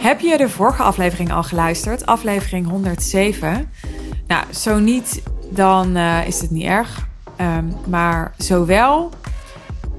[0.00, 2.06] Heb je de vorige aflevering al geluisterd?
[2.06, 3.70] Aflevering 107.
[4.26, 7.08] Nou, zo niet, dan uh, is het niet erg.
[7.40, 9.10] Um, maar zowel,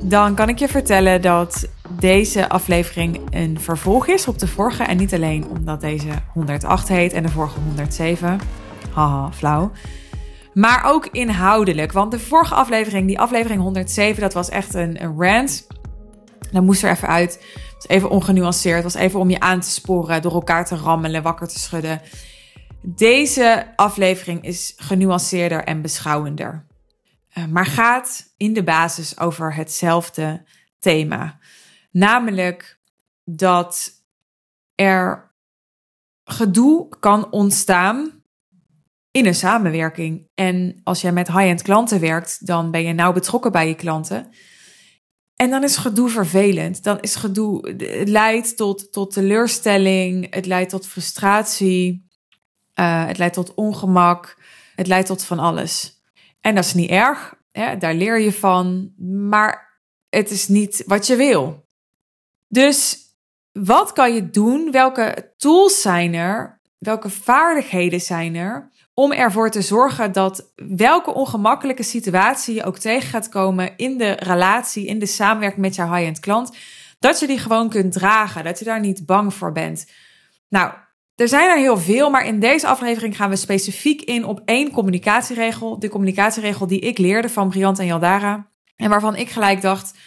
[0.04, 4.84] dan kan ik je vertellen dat deze aflevering een vervolg is op de vorige.
[4.84, 8.40] En niet alleen omdat deze 108 heet en de vorige 107.
[8.94, 9.72] Haha, flauw.
[10.54, 11.92] Maar ook inhoudelijk.
[11.92, 15.68] Want de vorige aflevering, die aflevering 107, dat was echt een rant.
[16.52, 17.44] Dan moest er even uit.
[17.88, 18.84] Even ongenuanceerd.
[18.84, 22.02] Het was even om je aan te sporen, door elkaar te rammelen, wakker te schudden.
[22.82, 26.66] Deze aflevering is genuanceerder en beschouwender.
[27.38, 30.46] Uh, maar gaat in de basis over hetzelfde
[30.80, 31.40] thema.
[31.92, 32.80] Namelijk
[33.24, 33.92] dat
[34.76, 35.32] er
[36.24, 38.24] gedoe kan ontstaan
[39.12, 40.28] in een samenwerking.
[40.36, 44.32] En als jij met high-end klanten werkt, dan ben je nauw betrokken bij je klanten.
[45.44, 46.84] En dan is gedoe vervelend.
[46.84, 52.10] Dan is gedoe, het leidt tot, tot teleurstelling, het leidt tot frustratie,
[52.80, 54.38] uh, het leidt tot ongemak,
[54.76, 56.02] het leidt tot van alles.
[56.42, 57.78] En dat is niet erg, hè?
[57.78, 58.94] daar leer je van,
[59.30, 61.68] maar het is niet wat je wil.
[62.48, 62.98] Dus
[63.52, 64.72] wat kan je doen?
[64.72, 66.62] Welke tools zijn er?
[66.78, 73.10] Welke vaardigheden zijn er om ervoor te zorgen dat welke ongemakkelijke situatie je ook tegen
[73.10, 76.56] gaat komen in de relatie, in de samenwerking met jouw high-end klant,
[77.00, 79.92] dat je die gewoon kunt dragen, dat je daar niet bang voor bent.
[80.50, 80.74] Nou,
[81.16, 84.72] er zijn er heel veel, maar in deze aflevering gaan we specifiek in op één
[84.72, 85.80] communicatieregel.
[85.80, 88.52] De communicatieregel die ik leerde van Briant en Yaldara.
[88.76, 89.98] En waarvan ik gelijk dacht,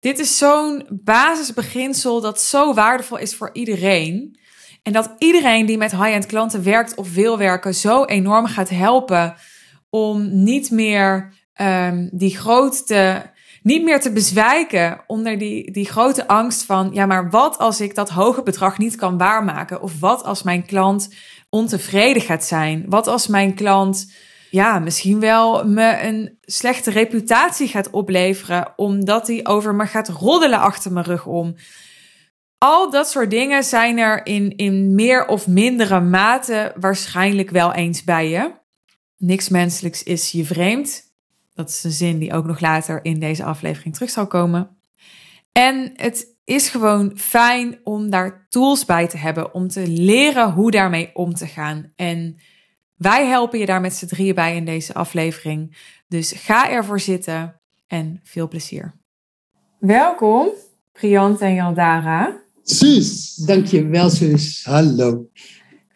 [0.00, 4.38] dit is zo'n basisbeginsel dat zo waardevol is voor iedereen.
[4.86, 9.34] En dat iedereen die met high-end klanten werkt of wil werken, zo enorm gaat helpen
[9.90, 13.22] om niet meer um, die grote,
[13.62, 17.94] niet meer te bezwijken onder die, die grote angst van, ja, maar wat als ik
[17.94, 19.82] dat hoge bedrag niet kan waarmaken?
[19.82, 21.14] Of wat als mijn klant
[21.50, 22.84] ontevreden gaat zijn?
[22.88, 24.12] Wat als mijn klant,
[24.50, 30.60] ja, misschien wel me een slechte reputatie gaat opleveren, omdat hij over me gaat roddelen
[30.60, 31.54] achter mijn rug om?
[32.66, 38.04] Al dat soort dingen zijn er in, in meer of mindere mate waarschijnlijk wel eens
[38.04, 38.52] bij je.
[39.16, 41.02] Niks menselijks is je vreemd.
[41.54, 44.78] Dat is een zin die ook nog later in deze aflevering terug zal komen.
[45.52, 50.70] En het is gewoon fijn om daar tools bij te hebben, om te leren hoe
[50.70, 51.92] daarmee om te gaan.
[51.96, 52.36] En
[52.94, 55.76] wij helpen je daar met z'n drieën bij in deze aflevering.
[56.08, 58.94] Dus ga ervoor zitten en veel plezier.
[59.78, 60.48] Welkom,
[60.92, 62.44] Priant en Jaldara.
[62.68, 63.34] Suus.
[63.34, 64.64] Dankjewel, Suus.
[64.64, 65.28] Hallo.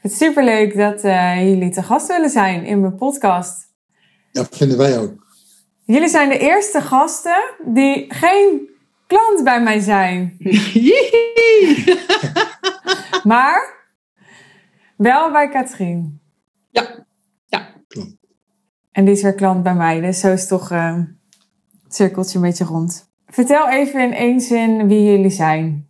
[0.01, 3.69] Het is superleuk dat uh, jullie te gast willen zijn in mijn podcast.
[4.33, 5.27] Ja, vinden wij ook.
[5.85, 8.69] Jullie zijn de eerste gasten die geen
[9.07, 10.37] klant bij mij zijn.
[13.33, 13.89] maar
[14.97, 16.21] wel bij Katrien.
[16.71, 17.07] Ja,
[17.47, 17.69] ja.
[17.89, 18.17] Klopt.
[18.93, 20.95] En die is weer klant bij mij, dus zo is toch uh,
[21.83, 23.11] het cirkeltje een beetje rond.
[23.27, 25.90] Vertel even in één zin wie jullie zijn.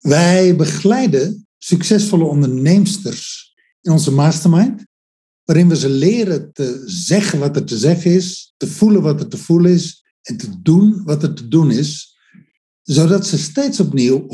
[0.00, 4.84] Wij begeleiden succesvolle onderneemsters in onze mastermind,
[5.44, 9.28] waarin we ze leren te zeggen wat er te zeggen is, te voelen wat er
[9.28, 12.18] te voelen is en te doen wat er te doen is,
[12.82, 14.26] zodat ze steeds opnieuw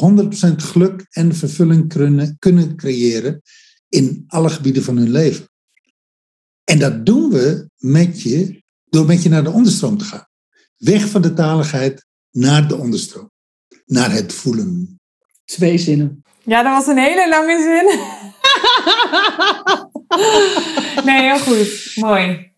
[0.48, 3.42] 100% geluk en vervulling kunnen, kunnen creëren
[3.88, 5.48] in alle gebieden van hun leven.
[6.64, 10.28] En dat doen we met je door met je naar de onderstroom te gaan.
[10.76, 13.30] Weg van de taligheid naar de onderstroom,
[13.84, 14.95] naar het voelen.
[15.46, 16.22] Twee zinnen.
[16.42, 17.98] Ja, dat was een hele lange zin.
[21.04, 21.92] nee, heel goed.
[21.94, 22.52] Mooi.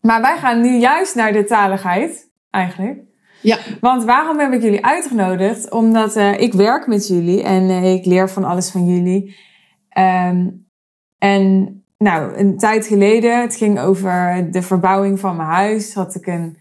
[0.00, 2.98] Maar wij gaan nu juist naar de taligheid, eigenlijk.
[3.42, 3.58] Ja.
[3.80, 5.70] Want waarom heb ik jullie uitgenodigd?
[5.70, 9.36] Omdat uh, ik werk met jullie en uh, ik leer van alles van jullie.
[9.98, 10.68] Um,
[11.18, 16.26] en nou, een tijd geleden, het ging over de verbouwing van mijn huis, had ik
[16.26, 16.58] een,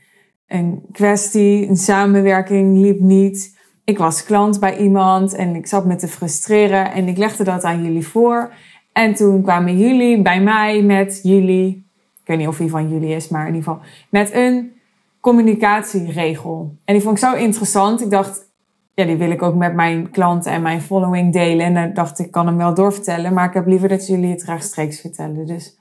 [0.47, 3.58] een kwestie, een samenwerking liep niet
[3.89, 7.63] ik was klant bij iemand en ik zat me te frustreren en ik legde dat
[7.63, 8.53] aan jullie voor.
[8.93, 11.85] En toen kwamen jullie bij mij met jullie,
[12.21, 14.71] ik weet niet of wie van jullie is, maar in ieder geval met een
[15.19, 16.75] communicatieregel.
[16.85, 18.01] En die vond ik zo interessant.
[18.01, 18.45] Ik dacht,
[18.93, 21.65] ja, die wil ik ook met mijn klanten en mijn following delen.
[21.65, 24.43] En dan dacht ik, kan hem wel doorvertellen, maar ik heb liever dat jullie het
[24.43, 25.45] rechtstreeks vertellen.
[25.45, 25.77] Dus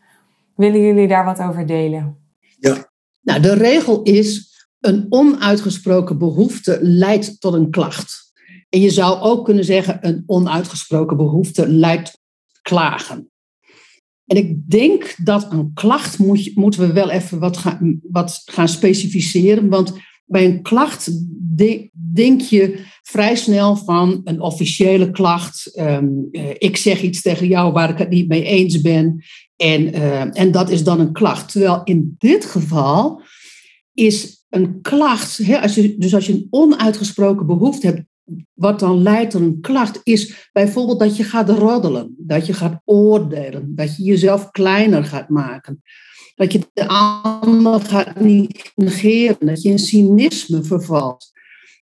[0.55, 2.17] willen jullie daar wat over delen?
[2.59, 2.77] Ja.
[3.23, 4.49] Nou, de regel is
[4.89, 8.33] een onuitgesproken behoefte leidt tot een klacht.
[8.69, 12.19] En je zou ook kunnen zeggen, een onuitgesproken behoefte leidt
[12.63, 13.31] klagen.
[14.27, 18.69] En ik denk dat een klacht moet, moeten we wel even wat gaan, wat gaan
[18.69, 19.69] specificeren.
[19.69, 19.93] Want
[20.25, 21.11] bij een klacht
[22.15, 25.75] denk je vrij snel van een officiële klacht.
[25.75, 29.25] Ehm, eh, ik zeg iets tegen jou waar ik het niet mee eens ben.
[29.57, 31.53] En, uh, en dat is dan een klacht.
[31.53, 33.23] Terwijl in dit geval
[33.95, 38.03] is een klacht, hè, als je, dus als je een onuitgesproken behoefte hebt,
[38.55, 42.81] wat dan leidt tot een klacht, is bijvoorbeeld dat je gaat roddelen, dat je gaat
[42.85, 45.83] oordelen, dat je jezelf kleiner gaat maken,
[46.35, 48.21] dat je de ander gaat
[48.75, 51.31] negeren, dat je in cynisme vervalt,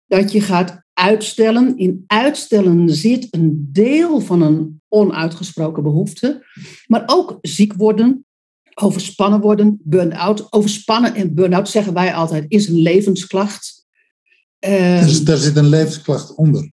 [0.08, 1.78] dat je gaat uitstellen.
[1.78, 6.46] In uitstellen zit een deel van een onuitgesproken behoefte,
[6.88, 8.26] maar ook ziek worden,
[8.74, 10.52] overspannen worden, burn-out.
[10.52, 13.86] Overspannen en burn-out zeggen wij altijd is een levensklacht.
[14.60, 16.72] dus daar zit een levensklacht onder.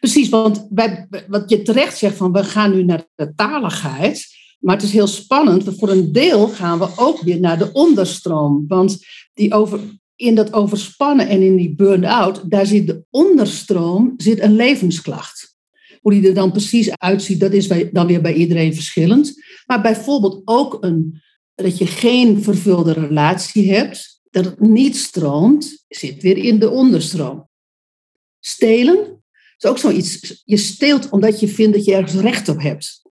[0.00, 4.38] Precies, want bij, wat je terecht zegt van we gaan nu naar de taligheid.
[4.58, 5.64] Maar het is heel spannend.
[5.78, 8.64] Voor een deel gaan we ook weer naar de onderstroom.
[8.68, 8.98] Want
[9.34, 9.80] die over,
[10.16, 15.54] in dat overspannen en in die burn-out, daar zit de onderstroom zit een levensklacht.
[16.00, 19.42] Hoe die er dan precies uitziet, dat is dan weer bij iedereen verschillend.
[19.66, 21.22] Maar bijvoorbeeld ook een,
[21.62, 27.48] dat je geen vervulde relatie hebt, dat het niet stroomt, zit weer in de onderstroom.
[28.40, 29.24] Stelen
[29.58, 30.42] is ook zoiets.
[30.44, 33.02] Je steelt omdat je vindt dat je ergens recht op hebt.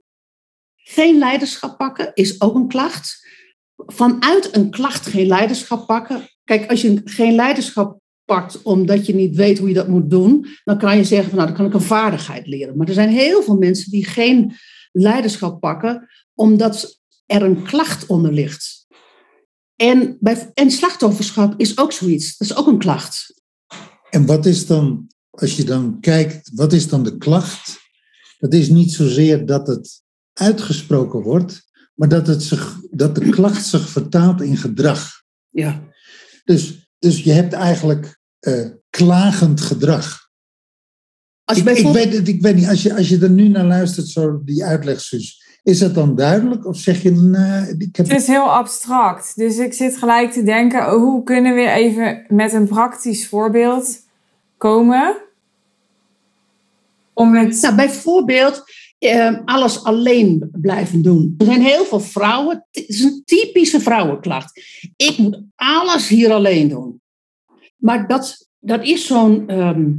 [0.76, 3.28] Geen leiderschap pakken is ook een klacht.
[3.76, 6.28] Vanuit een klacht geen leiderschap pakken.
[6.44, 10.46] Kijk, als je geen leiderschap pakt omdat je niet weet hoe je dat moet doen,
[10.64, 12.78] dan kan je zeggen van nou, dan kan ik een vaardigheid leren.
[12.78, 14.54] Maar er zijn heel veel mensen die geen
[14.92, 16.99] leiderschap pakken omdat
[17.30, 18.88] er een klacht onder ligt.
[19.76, 22.38] En, bij, en slachtofferschap is ook zoiets.
[22.38, 23.42] Dat is ook een klacht.
[24.10, 27.78] En wat is dan, als je dan kijkt, wat is dan de klacht?
[28.38, 30.02] Dat is niet zozeer dat het
[30.34, 31.64] uitgesproken wordt,
[31.96, 35.24] maar dat, het zich, dat de klacht zich vertaalt in gedrag.
[35.50, 35.88] Ja.
[36.44, 40.30] Dus, dus je hebt eigenlijk uh, klagend gedrag.
[41.44, 43.66] Als je ik, ik, weet, ik weet niet, als je, als je er nu naar
[43.66, 46.66] luistert, zo die uitleg, Suus, is dat dan duidelijk?
[46.66, 48.08] Of zeg je, nee, ik heb...
[48.08, 49.36] Het is heel abstract.
[49.36, 54.00] Dus ik zit gelijk te denken, hoe kunnen we even met een praktisch voorbeeld
[54.58, 55.18] komen?
[57.14, 57.62] Om het...
[57.62, 58.64] Nou, bijvoorbeeld,
[59.00, 61.36] Ehm, alles alleen blijven doen.
[61.38, 64.62] Er zijn heel veel vrouwen, het is een typische vrouwenklacht.
[64.96, 67.02] Ik moet alles hier alleen doen.
[67.76, 69.92] Maar dat, dat is zo'n ehm,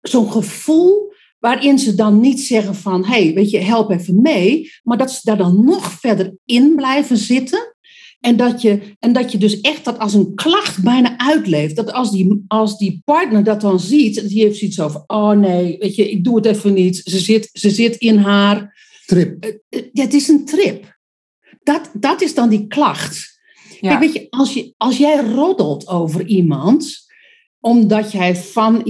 [0.00, 1.12] zo'n gevoel
[1.44, 5.12] waarin ze dan niet zeggen van, hé, hey, weet je, help even mee, maar dat
[5.12, 7.76] ze daar dan nog verder in blijven zitten
[8.20, 11.76] en dat, je, en dat je dus echt dat als een klacht bijna uitleeft.
[11.76, 15.76] Dat als die, als die partner dat dan ziet, die heeft zoiets over: oh nee,
[15.78, 17.00] weet je, ik doe het even niet.
[17.04, 18.82] Ze zit, ze zit in haar.
[19.06, 19.44] Trip.
[19.44, 20.98] Eh, eh, ja, het is een trip.
[21.62, 23.38] Dat, dat is dan die klacht.
[23.80, 23.88] Ja.
[23.88, 27.03] Kijk, weet je, als, je, als jij roddelt over iemand,
[27.64, 28.84] omdat jij, van,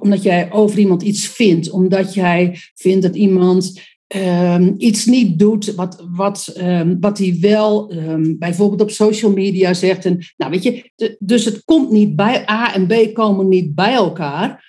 [0.00, 3.80] omdat jij over iemand iets vindt, omdat jij vindt dat iemand
[4.16, 9.74] um, iets niet doet wat, wat, um, wat hij wel um, bijvoorbeeld op social media
[9.74, 10.04] zegt.
[10.04, 13.94] En, nou, weet je, dus het komt niet bij, A en B komen niet bij
[13.94, 14.64] elkaar.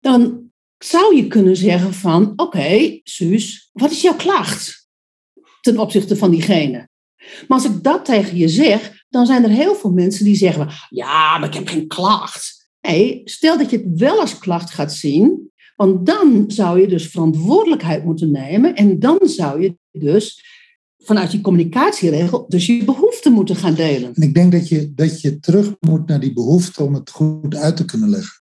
[0.00, 4.88] Dan zou je kunnen zeggen van, oké, Suus, wat is jouw klacht
[5.60, 6.88] ten opzichte van diegene?
[7.48, 10.68] Maar als ik dat tegen je zeg, dan zijn er heel veel mensen die zeggen,
[10.88, 12.53] ja, maar ik heb geen klacht.
[12.86, 17.06] Nee, stel dat je het wel als klacht gaat zien, want dan zou je dus
[17.06, 20.44] verantwoordelijkheid moeten nemen en dan zou je dus
[20.98, 24.14] vanuit die communicatieregel dus je behoeften moeten gaan delen.
[24.14, 27.54] En ik denk dat je, dat je terug moet naar die behoefte om het goed
[27.54, 28.42] uit te kunnen leggen.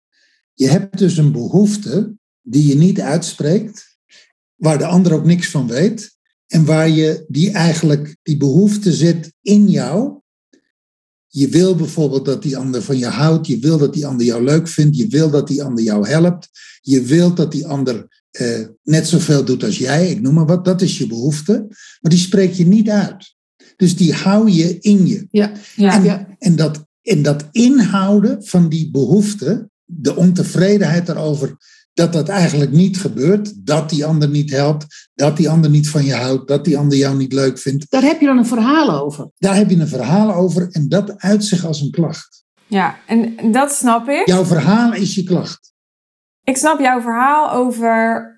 [0.54, 3.98] Je hebt dus een behoefte die je niet uitspreekt,
[4.54, 6.16] waar de ander ook niks van weet
[6.46, 10.20] en waar je die eigenlijk, die behoefte zit in jou
[11.28, 13.46] je wil bijvoorbeeld dat die ander van je houdt.
[13.46, 14.96] Je wil dat die ander jou leuk vindt.
[14.96, 16.48] Je wil dat die ander jou helpt.
[16.80, 20.10] Je wilt dat die ander eh, net zoveel doet als jij.
[20.10, 20.64] Ik noem maar wat.
[20.64, 21.66] Dat is je behoefte.
[22.00, 23.34] Maar die spreek je niet uit.
[23.76, 25.26] Dus die hou je in je.
[25.30, 26.36] Ja, ja, en, ja.
[26.38, 31.56] en, dat, en dat inhouden van die behoefte, de ontevredenheid daarover
[31.98, 33.66] dat dat eigenlijk niet gebeurt.
[33.66, 36.98] Dat die ander niet helpt, dat die ander niet van je houdt, dat die ander
[36.98, 37.86] jou niet leuk vindt.
[37.90, 39.30] Daar heb je dan een verhaal over.
[39.38, 42.44] Daar heb je een verhaal over en dat uit zich als een klacht.
[42.66, 44.26] Ja, en dat snap ik.
[44.26, 45.72] Jouw verhaal is je klacht.
[46.44, 48.36] Ik snap jouw verhaal over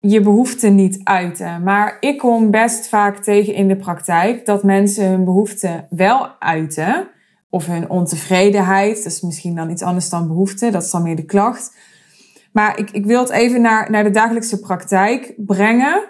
[0.00, 1.62] je behoeften niet uiten.
[1.62, 7.08] Maar ik kom best vaak tegen in de praktijk dat mensen hun behoeften wel uiten.
[7.50, 11.16] Of hun ontevredenheid, dat is misschien dan iets anders dan behoefte, dat is dan meer
[11.16, 11.72] de klacht.
[12.52, 16.02] Maar ik, ik wil het even naar, naar de dagelijkse praktijk brengen.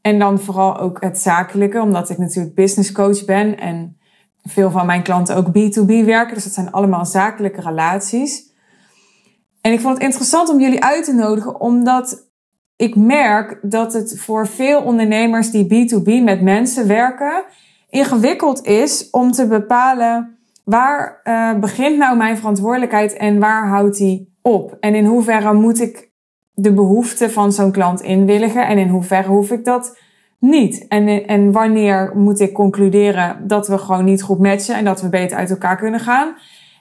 [0.00, 3.58] En dan vooral ook het zakelijke, omdat ik natuurlijk business coach ben.
[3.58, 3.98] En
[4.42, 6.34] veel van mijn klanten ook B2B werken.
[6.34, 8.46] Dus dat zijn allemaal zakelijke relaties.
[9.60, 12.26] En ik vond het interessant om jullie uit te nodigen, omdat
[12.76, 17.44] ik merk dat het voor veel ondernemers die B2B met mensen werken,
[17.88, 24.36] ingewikkeld is om te bepalen waar uh, begint nou mijn verantwoordelijkheid en waar houdt die
[24.42, 24.76] op?
[24.80, 26.10] En in hoeverre moet ik
[26.54, 29.98] de behoeften van zo'n klant inwilligen en in hoeverre hoef ik dat
[30.38, 30.86] niet?
[30.88, 35.08] En, en wanneer moet ik concluderen dat we gewoon niet goed matchen en dat we
[35.08, 36.36] beter uit elkaar kunnen gaan?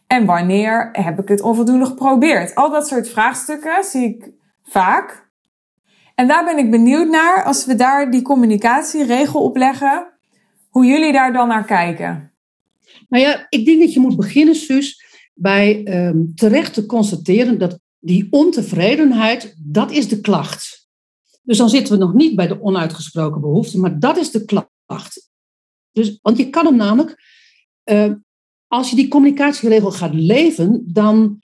[0.07, 2.55] En wanneer heb ik het onvoldoende geprobeerd?
[2.55, 4.31] Al dat soort vraagstukken zie ik
[4.63, 5.29] vaak.
[6.15, 10.07] En daar ben ik benieuwd naar, als we daar die communicatieregel op leggen,
[10.69, 12.31] hoe jullie daar dan naar kijken.
[13.09, 15.06] Nou ja, ik denk dat je moet beginnen, Suus,
[15.37, 20.87] bij um, terecht te constateren dat die ontevredenheid, dat is de klacht.
[21.43, 25.29] Dus dan zitten we nog niet bij de onuitgesproken behoefte, maar dat is de klacht.
[25.91, 27.23] Dus, want je kan hem namelijk,
[27.85, 28.11] uh,
[28.67, 31.41] als je die communicatieregel gaat leven, dan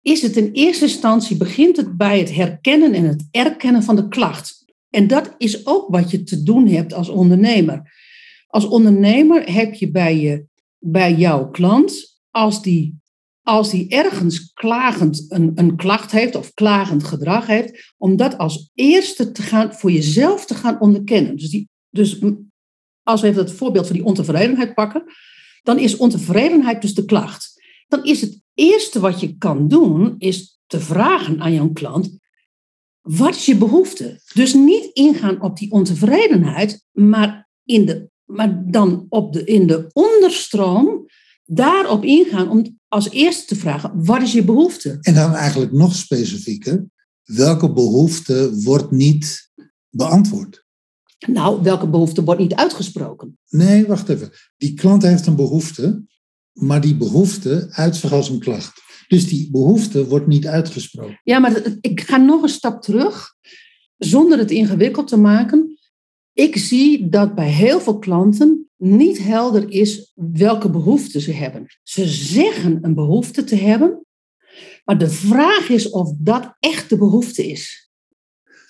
[0.00, 4.08] is het in eerste instantie, begint het bij het herkennen en het erkennen van de
[4.08, 4.64] klacht.
[4.90, 7.92] En dat is ook wat je te doen hebt als ondernemer.
[8.46, 10.46] Als ondernemer heb je bij, je,
[10.78, 12.99] bij jouw klant, als die,
[13.42, 18.70] als die ergens klagend een, een klacht heeft of klagend gedrag heeft, om dat als
[18.74, 21.36] eerste te gaan, voor jezelf te gaan onderkennen.
[21.36, 22.18] Dus, die, dus
[23.02, 25.04] als we even het voorbeeld van die ontevredenheid pakken,
[25.62, 27.62] dan is ontevredenheid dus de klacht.
[27.88, 32.18] Dan is het eerste wat je kan doen, is te vragen aan jouw klant,
[33.00, 34.20] wat is je behoefte?
[34.34, 39.86] Dus niet ingaan op die ontevredenheid, maar, in de, maar dan op de, in de
[39.92, 41.06] onderstroom
[41.44, 44.98] daarop ingaan om als eerste te vragen, wat is je behoefte?
[45.00, 46.86] En dan eigenlijk nog specifieker,
[47.22, 49.50] welke behoefte wordt niet
[49.90, 50.64] beantwoord?
[51.26, 53.38] Nou, welke behoefte wordt niet uitgesproken?
[53.48, 54.30] Nee, wacht even.
[54.56, 56.04] Die klant heeft een behoefte,
[56.52, 58.80] maar die behoefte uit zich als een klacht.
[59.08, 61.20] Dus die behoefte wordt niet uitgesproken.
[61.22, 63.34] Ja, maar ik ga nog een stap terug,
[63.96, 65.78] zonder het ingewikkeld te maken.
[66.32, 71.66] Ik zie dat bij heel veel klanten niet helder is welke behoeften ze hebben.
[71.82, 74.06] Ze zeggen een behoefte te hebben,
[74.84, 77.90] maar de vraag is of dat echt de behoefte is.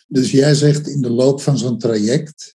[0.07, 2.57] Dus jij zegt in de loop van zo'n traject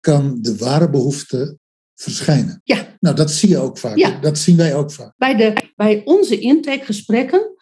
[0.00, 1.58] kan de ware behoefte
[1.94, 2.60] verschijnen.
[2.64, 2.96] Ja.
[3.00, 3.96] Nou, dat zie je ook vaak.
[3.96, 4.20] Ja.
[4.20, 5.14] Dat zien wij ook vaak.
[5.16, 7.55] Bij, de, bij onze intakegesprekken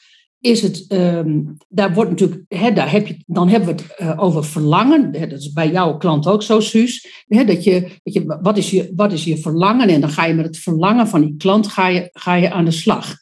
[0.45, 4.23] is het, um, daar wordt natuurlijk, hè, daar heb je, dan hebben we het uh,
[4.23, 5.13] over verlangen.
[5.13, 7.25] Dat is bij jouw klant ook zo, Suus.
[7.27, 9.89] Dat je, dat je, wat, is je, wat is je verlangen?
[9.89, 12.65] En dan ga je met het verlangen van die klant ga je, ga je aan
[12.65, 13.17] de slag.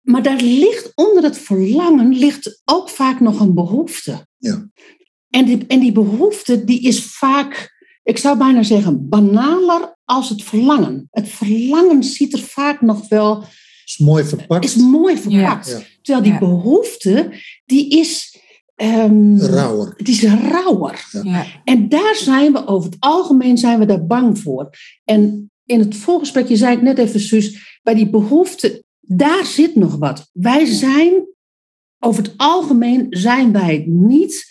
[0.00, 4.26] Maar daar ligt onder het verlangen ligt ook vaak nog een behoefte.
[4.38, 4.68] Ja.
[5.30, 7.70] En die, en die behoefte die is vaak,
[8.02, 11.08] ik zou bijna zeggen, banaler als het verlangen.
[11.10, 13.44] Het verlangen ziet er vaak nog wel.
[13.98, 14.64] Is mooi verpakt.
[14.64, 15.68] Is mooi verpakt.
[15.68, 15.80] Ja.
[16.02, 17.32] Terwijl die behoefte,
[17.64, 18.40] die is.
[18.76, 19.94] Um, rauwer.
[19.96, 21.08] Het is rauwer.
[21.22, 21.46] Ja.
[21.64, 24.70] En daar zijn we over het algemeen zijn we daar bang voor.
[25.04, 29.74] En in het voorgesprek, je zei het net even, Suus, bij die behoefte daar zit
[29.74, 30.28] nog wat.
[30.32, 31.26] Wij zijn,
[31.98, 34.50] over het algemeen zijn wij niet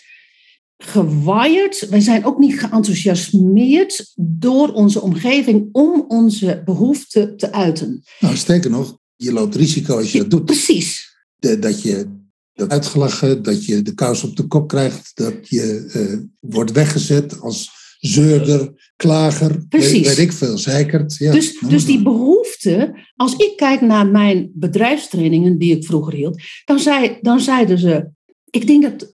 [0.76, 8.02] gewired, wij zijn ook niet geenthousiasmeerd door onze omgeving om onze behoeften te uiten.
[8.20, 10.44] Nou, sterker nog, je loopt risico als je dat doet.
[10.44, 11.16] Precies.
[11.36, 12.06] De, dat je
[12.52, 17.40] dat uitgelachen, dat je de kous op de kop krijgt, dat je uh, wordt weggezet
[17.40, 20.06] als zeurder, klager, Precies.
[20.06, 21.16] Weet, ik veel, zeikert.
[21.16, 26.42] Ja, dus, dus die behoefte, als ik kijk naar mijn bedrijfstrainingen die ik vroeger hield,
[26.64, 28.08] dan, zei, dan zeiden ze,
[28.50, 29.14] ik denk dat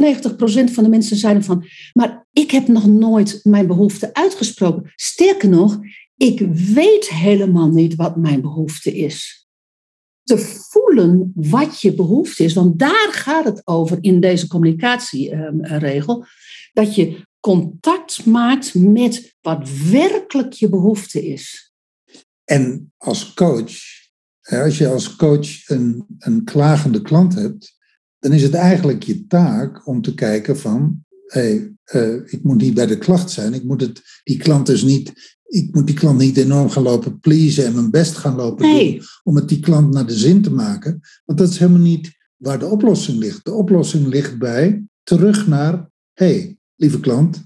[0.00, 4.92] 90% van de mensen zeiden van, maar ik heb nog nooit mijn behoefte uitgesproken.
[4.94, 5.78] Sterker nog,
[6.16, 6.40] ik
[6.74, 9.46] weet helemaal niet wat mijn behoefte is.
[10.22, 16.26] Te voelen wat je behoefte is, want daar gaat het over in deze communicatieregel,
[16.72, 21.72] dat je contact maakt met wat werkelijk je behoefte is.
[22.44, 23.72] En als coach,
[24.40, 27.76] als je als coach een, een klagende klant hebt,
[28.18, 32.74] dan is het eigenlijk je taak om te kijken van, hey, uh, ik moet niet
[32.74, 35.12] bij de klacht zijn, ik moet het, die klant dus niet,
[35.52, 39.02] ik moet die klant niet enorm gaan lopen pleasen en mijn best gaan lopen doen
[39.22, 42.58] om het die klant naar de zin te maken, want dat is helemaal niet waar
[42.58, 43.44] de oplossing ligt.
[43.44, 47.42] De oplossing ligt bij terug naar, hey, lieve klant,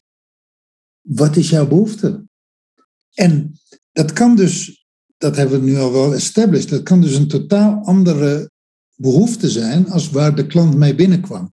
[1.00, 2.24] wat is jouw behoefte?
[3.14, 3.60] En
[3.92, 4.86] dat kan dus,
[5.16, 8.50] dat hebben we nu al wel established, dat kan dus een totaal andere
[8.94, 11.54] behoefte zijn als waar de klant mee binnenkwam.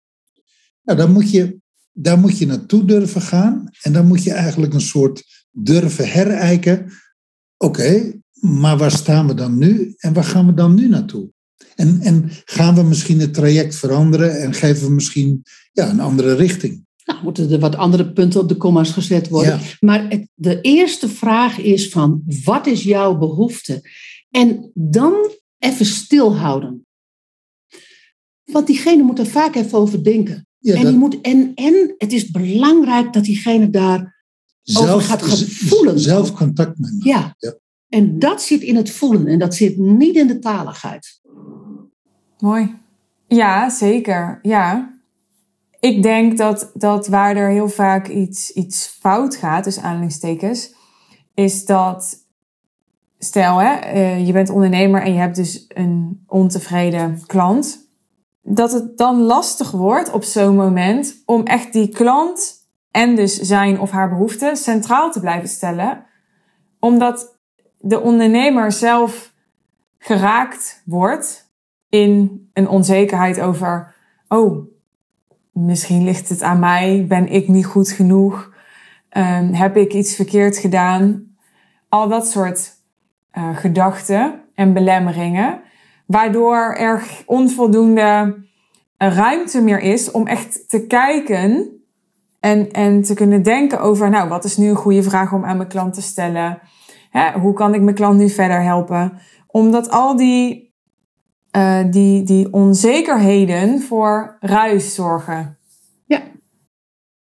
[0.83, 1.59] Nou, dan moet je,
[1.91, 6.91] daar moet je naartoe durven gaan en dan moet je eigenlijk een soort durven herijken.
[7.57, 11.29] oké, maar waar staan we dan nu en waar gaan we dan nu naartoe?
[11.75, 16.35] En, en gaan we misschien het traject veranderen en geven we misschien ja, een andere
[16.35, 16.85] richting?
[17.05, 19.59] Nou, moeten er wat andere punten op de commas gezet worden.
[19.79, 23.89] Maar het, de eerste vraag is van, wat is jouw behoefte?
[24.29, 26.85] En dan even stilhouden.
[28.43, 30.47] Want diegene moet er vaak even over denken.
[30.61, 34.16] en, die moet, en, en het is belangrijk dat diegene daar
[34.73, 35.99] zelf, over gaat voelen.
[35.99, 37.35] Zelf contact met Ja.
[37.37, 37.53] ja.
[37.89, 41.21] En dat zit in het voelen en dat zit niet in de taligheid.
[42.39, 42.75] Mooi.
[43.27, 44.39] Ja, zeker.
[44.41, 44.95] Ja.
[45.79, 50.73] Ik denk dat, dat waar er heel vaak iets, iets fout gaat, dus aanhalingstekens,
[51.33, 52.17] is dat,
[53.17, 57.89] stel hè, eh, je bent ondernemer en je hebt dus een ontevreden klant,
[58.41, 62.56] dat het dan lastig wordt op zo'n moment om echt die klant
[62.97, 66.05] en dus zijn of haar behoeften centraal te blijven stellen,
[66.79, 67.37] omdat
[67.77, 69.33] de ondernemer zelf
[69.97, 71.51] geraakt wordt
[71.89, 73.95] in een onzekerheid over,
[74.27, 74.67] oh,
[75.53, 78.53] misschien ligt het aan mij, ben ik niet goed genoeg,
[79.17, 81.35] um, heb ik iets verkeerd gedaan,
[81.89, 82.71] al dat soort
[83.37, 85.61] uh, gedachten en belemmeringen,
[86.05, 88.35] waardoor er onvoldoende
[88.97, 91.76] ruimte meer is om echt te kijken
[92.47, 95.57] en, en te kunnen denken over, nou, wat is nu een goede vraag om aan
[95.57, 96.59] mijn klant te stellen?
[97.09, 99.19] Hè, hoe kan ik mijn klant nu verder helpen?
[99.47, 100.73] Omdat al die,
[101.55, 105.57] uh, die, die onzekerheden voor ruis zorgen.
[106.05, 106.23] Ja.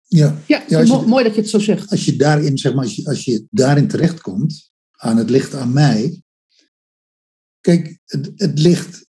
[0.07, 1.91] Ja, ja, ja mooi dat je het zo zegt.
[1.91, 5.73] Als je daarin, zeg maar, als je, als je daarin terechtkomt, aan het licht aan
[5.73, 6.23] mij.
[7.61, 9.05] Kijk, het, het ligt.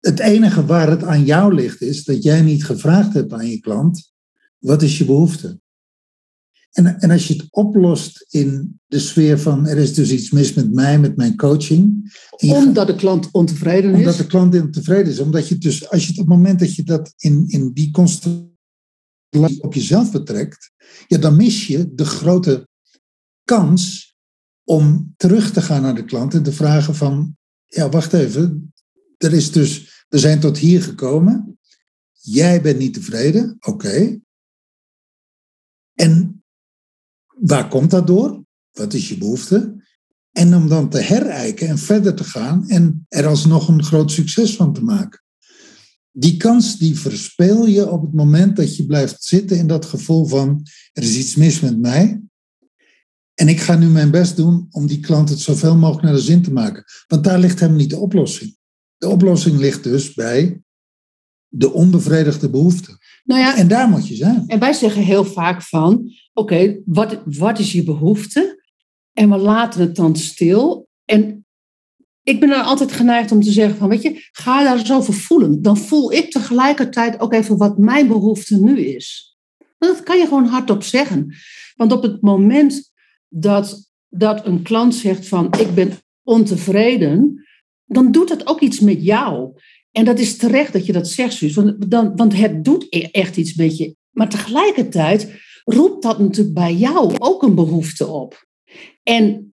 [0.00, 3.60] Het enige waar het aan jou ligt, is dat jij niet gevraagd hebt aan je
[3.60, 4.09] klant:
[4.60, 5.60] wat is je behoefte?
[6.70, 10.54] En, en als je het oplost in de sfeer van er is dus iets mis
[10.54, 12.12] met mij, met mijn coaching.
[12.36, 13.98] Omdat de klant ontevreden is?
[13.98, 15.18] Omdat de klant ontevreden is.
[15.18, 17.90] Omdat je dus, als je het op het moment dat je dat in, in die
[17.90, 20.70] constellatie op jezelf betrekt,
[21.06, 22.68] ja, dan mis je de grote
[23.44, 24.14] kans
[24.64, 28.72] om terug te gaan naar de klant en te vragen van, ja, wacht even,
[29.16, 31.58] er is dus, we zijn tot hier gekomen.
[32.12, 34.20] Jij bent niet tevreden, oké.
[36.00, 36.40] En
[37.40, 38.44] Waar komt dat door?
[38.72, 39.84] Wat is je behoefte?
[40.32, 44.56] En om dan te herijken en verder te gaan en er alsnog een groot succes
[44.56, 45.22] van te maken.
[46.12, 50.26] Die kans die verspeel je op het moment dat je blijft zitten in dat gevoel
[50.26, 52.20] van er is iets mis met mij.
[53.34, 56.20] En ik ga nu mijn best doen om die klant het zoveel mogelijk naar de
[56.20, 56.84] zin te maken.
[57.06, 58.56] Want daar ligt helemaal niet de oplossing.
[58.96, 60.62] De oplossing ligt dus bij
[61.48, 62.98] de onbevredigde behoeften.
[63.24, 64.44] Nou ja, en daar moet je zijn.
[64.46, 68.62] En wij zeggen heel vaak van, oké, wat, wat is je behoefte?
[69.12, 70.88] En we laten het dan stil.
[71.04, 71.46] En
[72.22, 75.14] ik ben dan altijd geneigd om te zeggen van, weet je, ga daar eens over
[75.14, 75.62] voelen.
[75.62, 79.36] Dan voel ik tegelijkertijd ook even wat mijn behoefte nu is.
[79.78, 81.34] Dat kan je gewoon hardop zeggen.
[81.76, 82.92] Want op het moment
[83.28, 87.44] dat, dat een klant zegt van, ik ben ontevreden,
[87.84, 89.52] dan doet dat ook iets met jou.
[89.92, 93.08] En dat is terecht dat je dat zegt, Suus, want, dan, want het doet e-,
[93.10, 93.96] echt iets met je.
[94.10, 95.32] Maar tegelijkertijd
[95.64, 98.46] roept dat natuurlijk bij jou ook een behoefte op.
[99.02, 99.54] En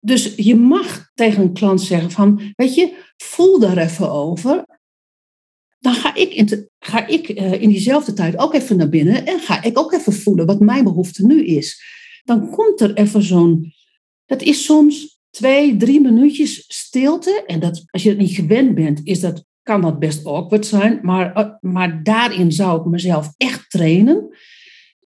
[0.00, 4.64] dus je mag tegen een klant zeggen van, weet je, voel daar even over.
[5.78, 9.40] Dan ga ik, in, ga ik uh, in diezelfde tijd ook even naar binnen en
[9.40, 11.82] ga ik ook even voelen wat mijn behoefte nu is.
[12.24, 13.72] Dan komt er even zo'n,
[14.26, 17.42] dat is soms twee, drie minuutjes stilte.
[17.46, 20.98] En dat, als je het niet gewend bent, is dat kan dat best awkward zijn,
[21.02, 24.36] maar, eh, maar daarin zou ik mezelf echt trainen.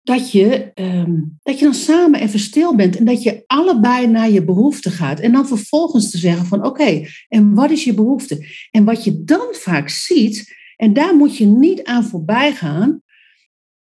[0.03, 4.31] Dat je, ehm, dat je dan samen even stil bent en dat je allebei naar
[4.31, 5.21] je behoefte gaat.
[5.21, 8.47] En dan vervolgens te zeggen van oké, en wat is je behoefte?
[8.71, 13.03] En wat je dan vaak ziet, en daar moet je niet aan voorbij gaan.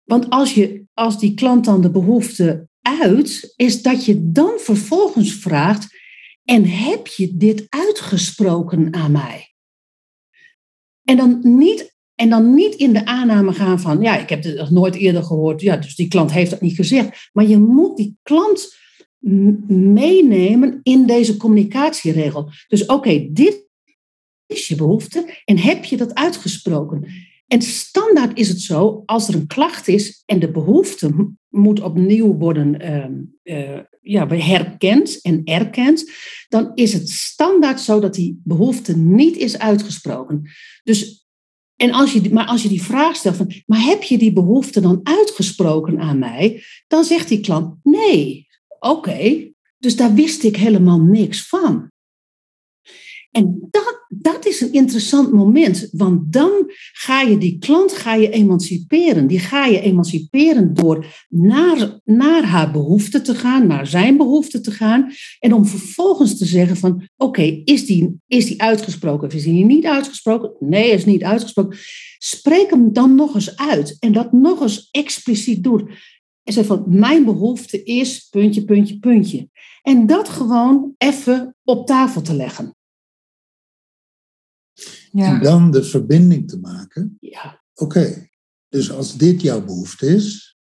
[0.05, 5.35] Want als, je, als die klant dan de behoefte uit, is dat je dan vervolgens
[5.35, 5.99] vraagt,
[6.45, 9.50] en heb je dit uitgesproken aan mij?
[11.05, 14.71] En dan niet, en dan niet in de aanname gaan van, ja, ik heb nog
[14.71, 17.31] nooit eerder gehoord, ja, dus die klant heeft dat niet gezegd.
[17.33, 18.79] Maar je moet die klant
[19.69, 22.51] meenemen in deze communicatieregel.
[22.69, 23.69] Dus oké, dit
[24.47, 27.07] is je behoefte en heb je dat uitgesproken?
[27.47, 32.37] En standaard is het zo, als er een klacht is en de behoefte moet opnieuw
[32.37, 32.87] worden
[33.43, 36.11] uh, ja, herkend en erkend,
[36.49, 40.51] dan is het standaard zo dat die behoefte niet is uitgesproken.
[40.83, 41.27] Dus,
[41.77, 44.81] en als je, maar als je die vraag stelt van, maar heb je die behoefte
[44.81, 46.63] dan uitgesproken aan mij?
[46.87, 51.91] Dan zegt die klant, nee, oké, Dus daar wist ik helemaal niks van.
[53.31, 56.51] En dat, dat is een interessant moment, want dan
[56.93, 59.27] ga je die klant ga je emanciperen.
[59.27, 64.71] Die ga je emanciperen door naar, naar haar behoefte te gaan, naar zijn behoefte te
[64.71, 65.13] gaan.
[65.39, 69.65] En om vervolgens te zeggen van, oké, is, die, is die uitgesproken of is die
[69.65, 70.53] niet uitgesproken?
[70.59, 71.79] Nee, is niet uitgesproken.
[72.19, 75.83] Spreek hem dan nog eens uit en dat nog eens expliciet doet.
[76.43, 79.49] En zeg van, mijn behoefte is puntje, puntje, puntje.
[79.83, 82.75] En dat gewoon even op tafel te leggen.
[85.13, 85.35] Ja.
[85.35, 87.17] En dan de verbinding te maken.
[87.21, 87.63] Ja.
[87.75, 88.29] Oké,
[88.69, 90.57] dus als dit jouw behoefte is.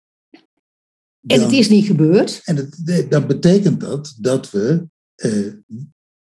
[1.26, 2.40] en het is niet gebeurd.
[2.44, 5.52] En het, dan betekent dat dat we, eh,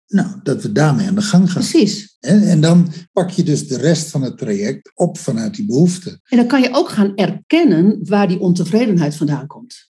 [0.07, 1.63] nou, dat we daarmee aan de gang gaan.
[1.63, 2.17] Precies.
[2.21, 6.21] En, en dan pak je dus de rest van het traject op vanuit die behoefte.
[6.25, 9.91] En dan kan je ook gaan erkennen waar die ontevredenheid vandaan komt.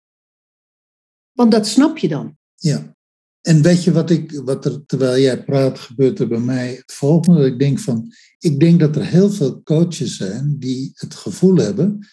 [1.31, 2.37] Want dat snap je dan.
[2.55, 2.96] Ja.
[3.41, 6.93] En weet je wat ik, wat er terwijl jij praat, gebeurt er bij mij het
[6.93, 7.45] volgende.
[7.45, 12.07] Ik denk van, ik denk dat er heel veel coaches zijn die het gevoel hebben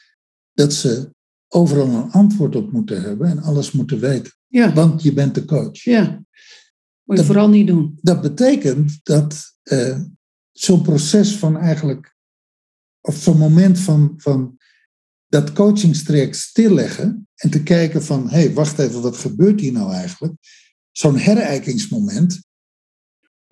[0.53, 1.13] dat ze
[1.49, 4.33] overal een antwoord op moeten hebben en alles moeten weten.
[4.47, 4.73] Ja.
[4.73, 5.83] Want je bent de coach.
[5.83, 6.03] Ja.
[7.05, 7.99] Moet je dat, vooral niet doen.
[8.03, 10.01] Dat betekent dat uh,
[10.53, 12.17] zo'n proces van eigenlijk,
[13.01, 14.59] of zo'n moment van, van
[15.29, 19.93] dat coachingstraject stilleggen en te kijken van, hé, hey, wacht even, wat gebeurt hier nou
[19.93, 20.35] eigenlijk?
[20.97, 22.43] Zo'n herijkingsmoment.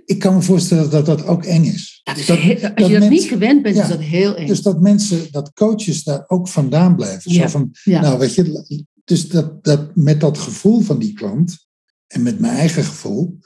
[0.05, 2.01] Ik kan me voorstellen dat dat ook eng is.
[2.05, 4.47] Dat is als je dat niet gewend bent, is dat heel eng.
[4.47, 7.31] Dus dat mensen, dat coaches daar ook vandaan blijven.
[7.31, 11.67] Zo van, nou weet je, dus dat, dat met dat gevoel van die klant
[12.07, 13.39] en met mijn eigen gevoel,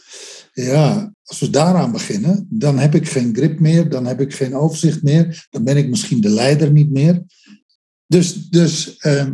[0.52, 4.54] ja, als we daaraan beginnen, dan heb ik geen grip meer, dan heb ik geen
[4.54, 7.22] overzicht meer, dan ben ik misschien de leider niet meer.
[8.06, 9.26] Dus, dus uh,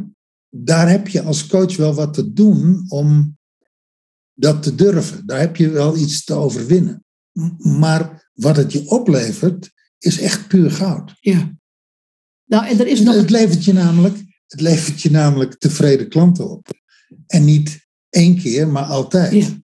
[0.49, 3.37] daar heb je als coach wel wat te doen om
[4.35, 5.27] dat te durven.
[5.27, 7.05] Daar heb je wel iets te overwinnen.
[7.59, 11.15] Maar wat het je oplevert, is echt puur goud.
[11.21, 11.57] Ja.
[12.45, 13.15] Nou, en er is nog...
[13.15, 14.17] Het levert je namelijk,
[14.47, 16.69] het levert je namelijk tevreden klanten op.
[17.27, 19.33] En niet één keer, maar altijd.
[19.33, 19.61] Ja.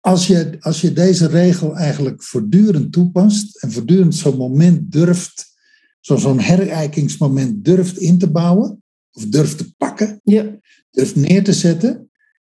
[0.00, 5.54] Als, je, als je deze regel eigenlijk voortdurend toepast en voortdurend zo'n moment durft,
[6.00, 10.58] zo'n herijkingsmoment durft in te bouwen, of durft te pakken, ja.
[10.90, 12.10] durft neer te zetten,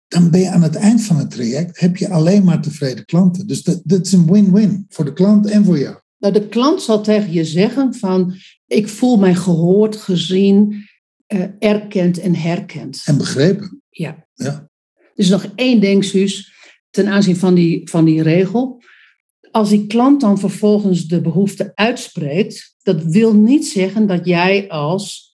[0.07, 3.47] dan ben je aan het eind van het traject, heb je alleen maar tevreden klanten.
[3.47, 5.95] Dus dat, dat is een win-win voor de klant en voor jou.
[6.17, 8.35] Nou, de klant zal tegen je zeggen van,
[8.67, 10.87] ik voel mij gehoord, gezien,
[11.27, 13.01] uh, erkend en herkend.
[13.05, 13.81] En begrepen.
[13.89, 14.27] Ja.
[14.33, 14.69] ja.
[14.95, 16.53] Er is nog één ding, Suus,
[16.89, 18.81] ten aanzien van die, van die regel.
[19.51, 25.26] Als die klant dan vervolgens de behoefte uitspreekt, dat wil niet zeggen dat jij als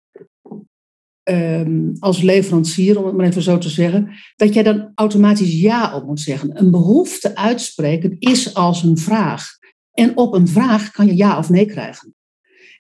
[1.24, 5.96] um, als leverancier, om het maar even zo te zeggen, dat jij dan automatisch ja
[5.96, 6.60] op moet zeggen.
[6.60, 9.58] Een behoefte uitspreken is als een vraag.
[9.92, 12.14] En op een vraag kan je ja of nee krijgen.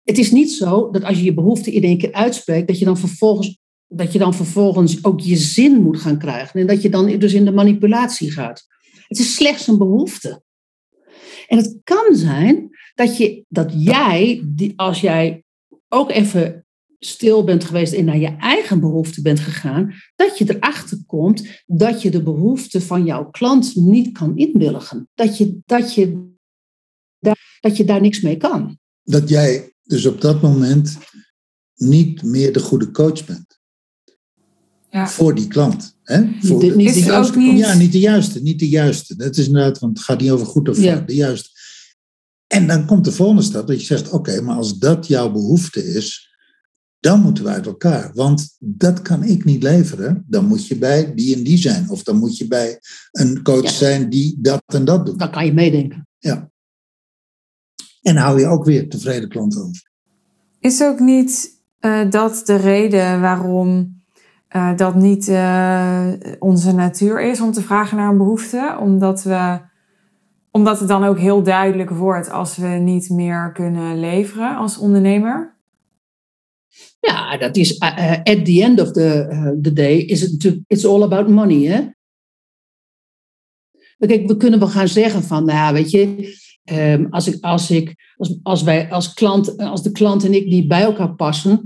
[0.04, 2.86] Het is niet zo dat als je je behoefte in één keer uitspreekt, dat je
[2.86, 6.60] dan vervolgens, dat je dan vervolgens ook je zin moet gaan krijgen.
[6.60, 8.66] En dat je dan dus in de manipulatie gaat.
[9.08, 10.44] Het is slechts een behoefte.
[11.48, 14.44] En het kan zijn dat, je, dat jij,
[14.76, 15.44] als jij
[15.90, 16.66] ook even
[17.04, 22.02] stil bent geweest en naar je eigen behoefte bent gegaan, dat je erachter komt dat
[22.02, 25.10] je de behoefte van jouw klant niet kan inwilligen.
[25.14, 26.34] Dat je, dat je,
[27.20, 28.80] daar, dat je daar niks mee kan.
[29.04, 30.98] Dat jij dus op dat moment
[31.76, 33.60] niet meer de goede coach bent.
[34.90, 35.08] Ja.
[35.08, 35.98] Voor die klant.
[36.04, 36.30] Hè?
[36.40, 37.58] Voor de, niet de juiste niet...
[37.58, 38.42] Ja, niet de juiste.
[38.42, 39.16] Niet de juiste.
[39.16, 40.86] Dat is inderdaad, want het gaat niet over goed of fout.
[40.86, 41.06] Ja.
[41.06, 41.50] De juiste.
[42.48, 45.94] En dan komt de volgende stap dat je zegt: Oké, maar als dat jouw behoefte
[45.94, 46.31] is,
[47.02, 48.12] dan moeten we uit elkaar.
[48.14, 50.26] Want dat kan ik niet leveren.
[50.28, 51.90] Dan moet je bij die en die zijn.
[51.90, 52.80] Of dan moet je bij
[53.12, 55.20] een coach zijn die dat en dat doet.
[55.20, 56.08] Dan kan je meedenken.
[56.18, 56.50] Ja.
[58.02, 59.92] En hou je ook weer tevreden klanten over.
[60.60, 64.00] Is ook niet uh, dat de reden waarom
[64.56, 66.08] uh, dat niet uh,
[66.40, 68.78] onze natuur is om te vragen naar een behoefte?
[68.80, 69.60] Omdat, we,
[70.52, 75.60] omdat het dan ook heel duidelijk wordt als we niet meer kunnen leveren als ondernemer?
[77.02, 80.64] Ja, dat is uh, at the end of the, uh, the day is het natuurlijk,
[80.68, 81.90] it's all about money, hè?
[84.08, 86.36] Kijk, we kunnen wel gaan zeggen van, nou ja, weet je,
[86.72, 90.46] um, als, ik, als, ik, als, als wij als klant, als de klant en ik
[90.46, 91.62] niet bij elkaar passen,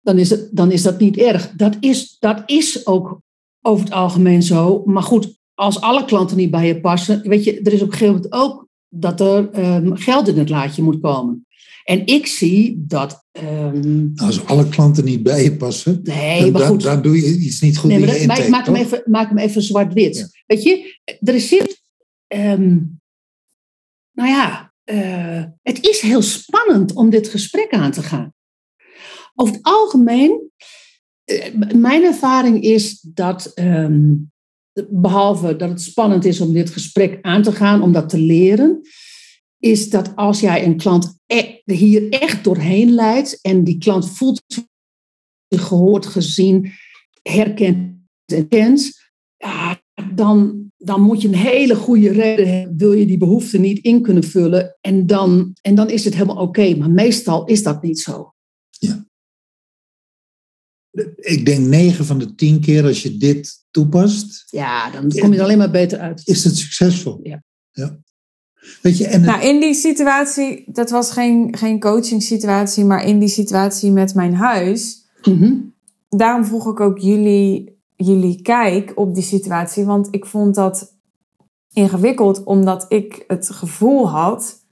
[0.00, 1.50] dan is, het, dan is dat niet erg.
[1.50, 3.20] Dat is, dat is ook
[3.60, 4.82] over het algemeen zo.
[4.84, 7.92] Maar goed, als alle klanten niet bij je passen, weet je, er is op een
[7.92, 11.45] gegeven moment ook dat er um, geld in het laadje moet komen.
[11.86, 13.24] En ik zie dat.
[13.32, 16.82] ehm, Als alle klanten niet bij je passen, nee, dan, maar goed.
[16.82, 19.28] dan doe je iets niet goed Nee, in maar dat- intake, maak hem, even, maak
[19.28, 20.16] hem even zwart-wit.
[20.16, 20.26] Ja.
[20.46, 21.80] Weet je, er zit.
[22.26, 22.78] ehm,
[24.12, 28.34] nou ja, eh, het is heel spannend om dit gesprek aan te gaan.
[29.34, 30.50] Over het algemeen,
[31.24, 34.14] eh, mijn ervaring is dat, ehm,
[34.88, 38.80] behalve dat het spannend is om dit gesprek aan te gaan, om dat te leren,
[39.70, 44.42] is dat als jij een klant e- hier echt doorheen leidt en die klant voelt
[44.46, 46.72] zich gehoord, gezien,
[47.22, 49.82] herkend en kent, ja,
[50.14, 54.02] dan, dan moet je een hele goede reden hebben, wil je die behoefte niet in
[54.02, 56.74] kunnen vullen en dan, en dan is het helemaal oké.
[56.74, 58.30] Maar meestal is dat niet zo.
[61.16, 65.38] Ik denk 9 van de 10 keer als je dit toepast, Ja, dan kom je
[65.38, 66.22] er alleen maar beter uit.
[66.24, 67.20] is het succesvol.
[67.22, 67.42] Ja.
[67.70, 67.98] ja.
[68.82, 73.18] Weet je, en Nou, in die situatie, dat was geen, geen coaching situatie, maar in
[73.18, 75.52] die situatie met mijn huis, Mhm.
[76.08, 79.84] daarom vroeg ik ook jullie, jullie kijk op die situatie.
[79.84, 80.94] Want ik vond dat
[81.72, 84.64] ingewikkeld, omdat ik het gevoel had.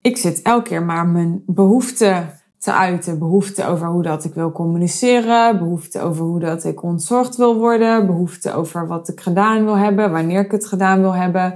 [0.00, 3.18] Ik zit elke keer maar mijn behoeften te uiten.
[3.18, 5.58] Behoeften over hoe dat ik wil communiceren.
[5.58, 8.06] Behoeften over hoe dat ik ontzorgd wil worden.
[8.06, 10.10] Behoeften over wat ik gedaan wil hebben.
[10.12, 11.54] Wanneer ik het gedaan wil hebben.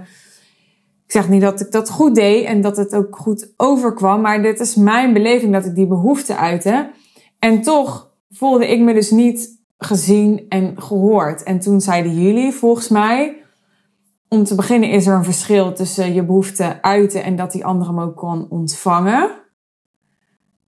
[1.08, 4.20] Ik zeg niet dat ik dat goed deed en dat het ook goed overkwam.
[4.20, 6.90] Maar dit is mijn beleving dat ik die behoeften uitte.
[7.38, 11.42] En toch voelde ik me dus niet gezien en gehoord.
[11.42, 13.36] En toen zeiden jullie, volgens mij,
[14.28, 17.86] om te beginnen is er een verschil tussen je behoefte uiten en dat die ander
[17.86, 19.30] hem ook kon ontvangen.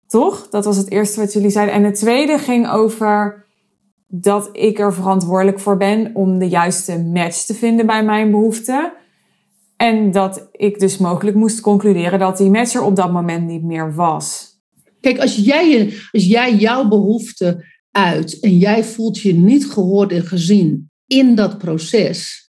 [0.07, 0.49] Toch?
[0.49, 1.75] Dat was het eerste wat jullie zeiden.
[1.75, 3.45] En het tweede ging over
[4.07, 8.91] dat ik er verantwoordelijk voor ben om de juiste match te vinden bij mijn behoeften.
[9.77, 13.63] En dat ik dus mogelijk moest concluderen dat die match er op dat moment niet
[13.63, 14.55] meer was.
[15.01, 20.23] Kijk, als jij, als jij jouw behoefte uit en jij voelt je niet gehoord en
[20.23, 22.49] gezien in dat proces,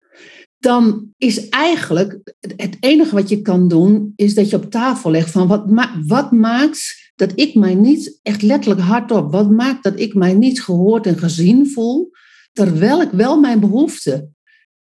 [0.58, 2.20] dan is eigenlijk
[2.56, 5.64] het enige wat je kan doen, is dat je op tafel legt van wat,
[6.06, 10.62] wat maakt dat ik mij niet, echt letterlijk hardop, wat maakt dat ik mij niet
[10.62, 12.11] gehoord en gezien voel,
[12.52, 14.28] terwijl ik wel mijn behoefte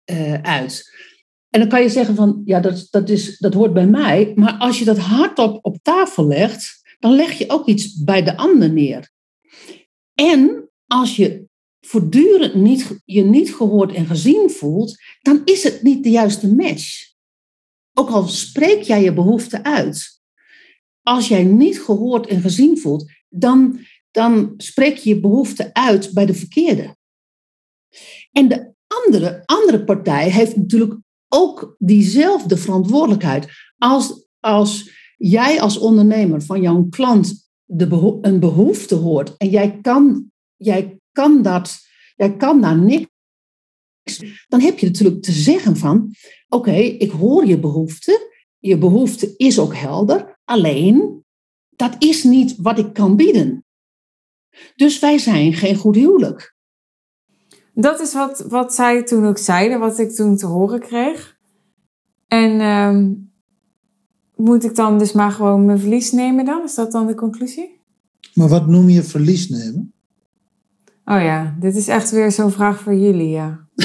[0.03, 0.94] eh, uit.
[1.55, 4.31] En dan kan je zeggen van, ja, dat, dat, is, dat hoort bij mij.
[4.35, 8.37] Maar als je dat hardop op tafel legt, dan leg je ook iets bij de
[8.37, 9.09] ander neer.
[10.13, 11.47] En als je
[11.81, 17.13] voortdurend niet, je niet gehoord en gezien voelt, dan is het niet de juiste match.
[17.93, 20.21] Ook al spreek jij je behoefte uit.
[21.01, 23.79] Als jij niet gehoord en gezien voelt, dan,
[24.11, 26.95] dan spreek je je behoefte uit bij de verkeerde.
[28.31, 31.03] En de andere, andere partij heeft natuurlijk
[31.35, 33.47] ook diezelfde verantwoordelijkheid.
[33.77, 39.79] Als, als jij als ondernemer van jouw klant de beho een behoefte hoort en jij
[39.81, 41.77] kan, jij kan dat,
[42.15, 43.09] jij kan daar niks,
[44.47, 46.15] dan heb je natuurlijk te zeggen van,
[46.47, 51.23] oké, ik hoor je behoefte, je behoefte is ook helder, alleen
[51.69, 53.65] dat is niet wat ik kan bieden.
[54.75, 56.54] Dus wij zijn geen goed huwelijk.
[57.77, 61.37] Dat is wat, wat zij toen ook zeiden, wat ik toen te horen kreeg.
[62.27, 63.11] En ehm,
[64.35, 66.63] moet ik dan dus maar gewoon mijn verlies nemen dan?
[66.63, 67.73] Is dat dan de conclusie?
[68.33, 69.93] maar wat noem je verlies nemen?
[71.05, 73.59] Oh ja, dit is echt weer zo'n vraag voor jullie, ja.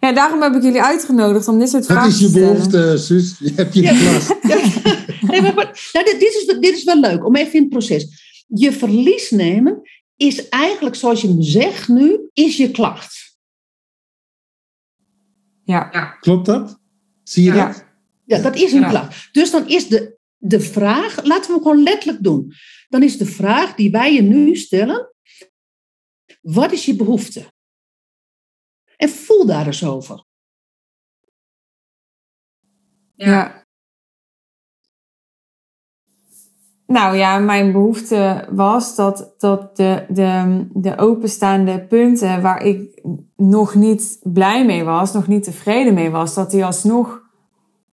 [0.00, 2.52] ja, daarom heb ik jullie uitgenodigd om dit soort Wat vragen is je te stellen.
[2.54, 3.36] behoefte, Suus?
[3.38, 3.90] Je hebt je Ja.
[3.92, 4.32] klas.
[5.30, 7.70] Nee, maar, maar- nou, dit, dit is, dit is wel leuk, om even in het
[7.70, 8.06] proces.
[8.46, 9.80] Je verlies nemen
[10.16, 13.36] is eigenlijk, zoals je hem zegt nu, is je klacht.
[15.64, 16.16] Ja.
[16.20, 16.80] Klopt dat?
[17.22, 17.66] Zie je Ja.
[17.66, 17.84] dat?
[18.24, 18.88] Ja, dat is een Ja.
[18.88, 19.28] klacht.
[19.32, 22.52] Dus dan is de, de vraag, laten we hem gewoon letterlijk doen.
[22.88, 25.14] Dan is de vraag die wij je nu stellen,
[26.40, 27.52] wat is je behoefte?
[28.96, 30.24] En voel daar eens over.
[33.14, 33.61] Ja.
[36.92, 43.02] Nou ja, mijn behoefte was dat, dat de, de, de openstaande punten waar ik
[43.36, 47.22] nog niet blij mee was, nog niet tevreden mee was, dat die alsnog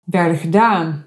[0.03, 1.05] werden gedaan.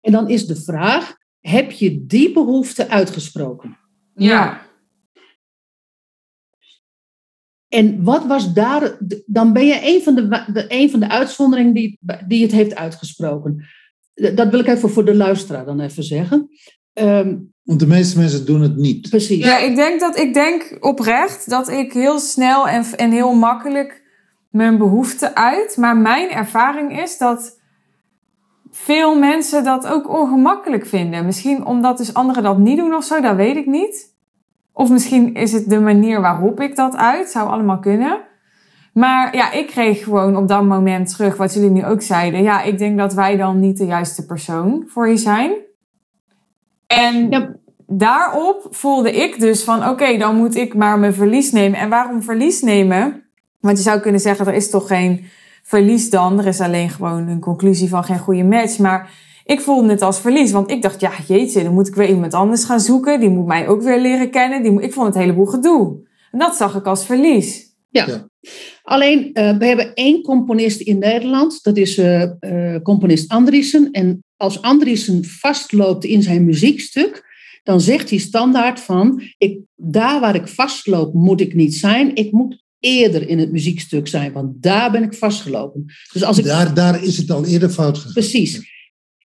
[0.00, 3.78] En dan is de vraag, heb je die behoefte uitgesproken?
[4.14, 4.60] Ja.
[7.68, 11.72] En wat was daar, dan ben je een van de, de, een van de uitzonderingen
[11.72, 13.64] die, die het heeft uitgesproken.
[14.14, 16.48] Dat wil ik even voor de luisteraar dan even zeggen.
[16.92, 19.10] Ehm, Want de meeste mensen doen het niet.
[19.10, 19.44] precies.
[19.44, 24.02] Ja, ik denk dat ik denk oprecht dat ik heel snel en, en heel makkelijk
[24.50, 25.76] mijn behoefte uit.
[25.76, 27.58] Maar mijn ervaring is dat
[28.70, 31.24] veel mensen dat ook ongemakkelijk vinden.
[31.24, 34.14] Misschien omdat dus anderen dat niet doen of zo, dat weet ik niet.
[34.72, 37.30] Of misschien is het de manier waarop ik dat uit.
[37.30, 38.28] Zou allemaal kunnen.
[38.92, 42.42] Maar ja, ik kreeg gewoon op dat moment terug wat jullie nu ook zeiden.
[42.42, 45.52] Ja, ik denk dat wij dan niet de juiste persoon voor je zijn.
[46.86, 47.54] En Ja.
[47.86, 51.78] daarop voelde ik dus van oké, dan moet ik maar mijn verlies nemen.
[51.78, 53.22] En waarom verlies nemen?
[53.60, 55.24] Want je zou kunnen zeggen, er is toch geen
[55.62, 56.38] verlies dan.
[56.38, 58.78] Er is alleen gewoon een conclusie van geen goede match.
[58.78, 59.10] Maar
[59.44, 60.52] ik voelde het als verlies.
[60.52, 63.20] Want ik dacht, ja jeetje, dan moet ik weer iemand anders gaan zoeken.
[63.20, 64.62] Die moet mij ook weer leren kennen.
[64.62, 65.96] Die moet, ik vond het heleboel gedoe.
[66.32, 67.69] En dat zag ik als verlies.
[68.82, 71.62] Alleen, eh, we hebben één componist in Nederland.
[71.62, 73.90] Dat is eh, eh, componist Andriessen.
[73.90, 77.28] En als Andriessen vastloopt in zijn muziekstuk,
[77.62, 82.14] dan zegt hij standaard van, ik, daar waar ik vastloop moet ik niet zijn.
[82.14, 85.84] Ik moet eerder in het muziekstuk zijn, want daar ben ik vastgelopen.
[86.12, 88.12] Dus als ik Daar, daar is het al eerder fout gegaan.
[88.12, 88.68] Precies.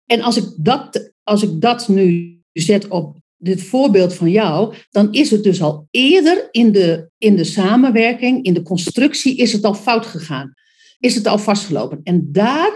[0.06, 5.12] En als ik, dat, als ik dat nu zet op dit voorbeeld van jou, dan
[5.12, 9.64] is het dus al eerder in de, in de samenwerking, in de constructie, is het
[9.64, 10.54] al fout gegaan.
[10.98, 12.00] Is het al vastgelopen.
[12.02, 12.70] En daar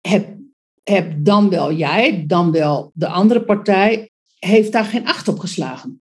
[0.00, 0.36] heb,
[0.82, 6.02] heb dan wel jij, dan wel de andere partij, heeft daar geen acht op geslagen.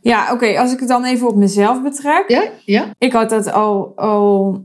[0.00, 2.24] Ja, oké, als ik het dan even op mezelf betrek.
[2.28, 2.50] Ja?
[2.64, 2.94] Ja?
[2.98, 4.64] Ik had dat al, al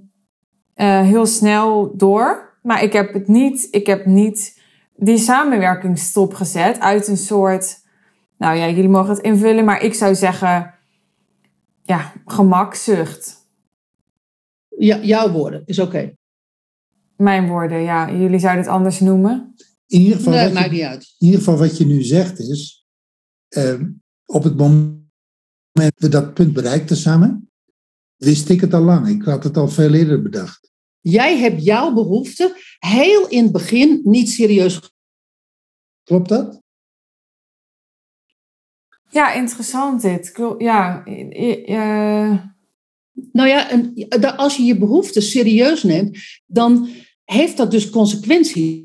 [0.74, 2.58] eh, heel snel door.
[2.62, 4.62] Maar ik heb het niet, ik heb niet
[4.96, 7.84] die samenwerking stopgezet uit een soort.
[8.38, 10.74] Nou ja, jullie mogen het invullen, maar ik zou zeggen.
[11.84, 13.48] Ja, gemakzucht.
[14.78, 16.16] ja jouw woorden, is oké.
[17.18, 18.12] Mijn woorden, ja.
[18.12, 19.56] Jullie zouden het anders noemen.
[19.88, 21.16] In ieder geval, Nee, wat maakt je, niet uit.
[21.18, 22.86] in ieder geval wat je nu zegt is,
[23.48, 23.90] ehm,
[24.26, 25.04] op het moment
[25.72, 27.52] dat we dat punt bereikten samen,
[28.16, 29.08] wist ik het al lang.
[29.08, 30.72] Ik had het al veel eerder bedacht.
[31.00, 34.94] Jij hebt jouw behoefte heel in het begin niet serieus
[36.04, 36.62] Klopt dat?
[39.10, 40.32] Ja, interessant dit.
[40.58, 42.40] Ja, eh,
[43.32, 43.94] Nou ja, en
[44.38, 46.90] als je je behoeften serieus neemt, dan
[47.24, 48.84] heeft dat dus consequenties.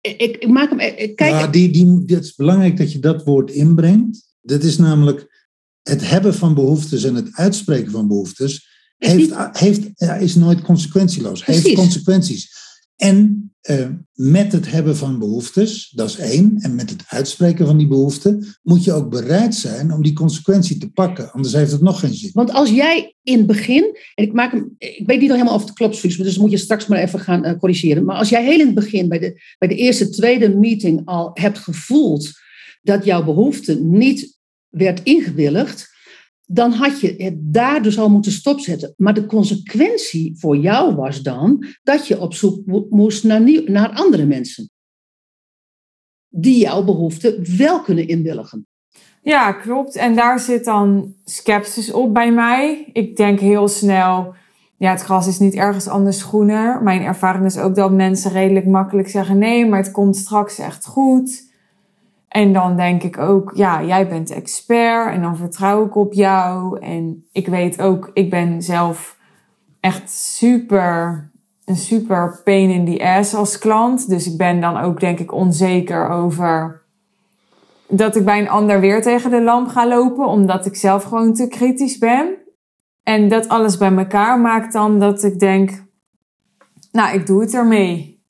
[0.00, 0.80] Ik, ik maak hem.
[0.80, 4.34] ik- Kijk, ja, die, die, het is belangrijk dat je dat woord inbrengt.
[4.40, 5.46] Dat is namelijk
[5.82, 8.66] het hebben van behoeftes en het uitspreken van behoeftes.
[8.98, 11.44] Is Heeft, niet- heeft, ja, is nooit consequentieloos.
[11.44, 12.52] Heeft consequenties.
[12.96, 16.58] En eh, met het hebben van behoeftes, dat is één.
[16.60, 20.78] En met het uitspreken van die behoeften moet je ook bereid zijn om die consequentie
[20.78, 21.32] te pakken.
[21.32, 22.30] Anders heeft het nog geen zin.
[22.32, 25.62] Want als jij in het begin, en ik maak hem, ik weet niet helemaal of
[25.62, 28.04] het klopt, dus moet je straks maar even gaan eh, corrigeren.
[28.04, 31.30] Maar als jij heel in het begin, bij de, bij de eerste, tweede meeting al
[31.34, 32.32] hebt gevoeld
[32.82, 35.96] dat jouw behoefte niet werd ingewilligd,
[36.50, 38.94] dan had je het daar dus al moeten stopzetten.
[38.96, 43.88] Maar de consequentie voor jou was dan dat je op zoek mo- moest naar, naar
[43.88, 44.70] andere mensen.
[46.28, 48.66] Die jouw behoefte wel kunnen inwilligen.
[49.22, 49.96] Ja, klopt.
[49.96, 52.90] En daar zit dan sceptisch op bij mij.
[52.92, 54.34] Ik denk heel snel,
[54.76, 56.82] ja, het gras is niet ergens anders groener.
[56.82, 60.86] Mijn ervaring is ook dat mensen redelijk makkelijk zeggen nee, maar het komt straks echt
[60.86, 61.47] goed.
[62.28, 66.80] En dan denk ik ook, ja, jij bent expert en dan vertrouw ik op jou.
[66.80, 69.16] En ik weet ook, ik ben zelf
[69.80, 71.30] echt super,
[71.64, 74.08] een super pain in the ass als klant.
[74.08, 76.82] Dus ik ben dan ook denk ik onzeker over
[77.88, 81.34] dat ik bij een ander weer tegen de lamp ga lopen, omdat ik zelf gewoon
[81.34, 82.36] te kritisch ben.
[83.02, 85.84] En dat alles bij elkaar maakt dan dat ik denk,
[86.92, 88.22] nou, ik doe het ermee.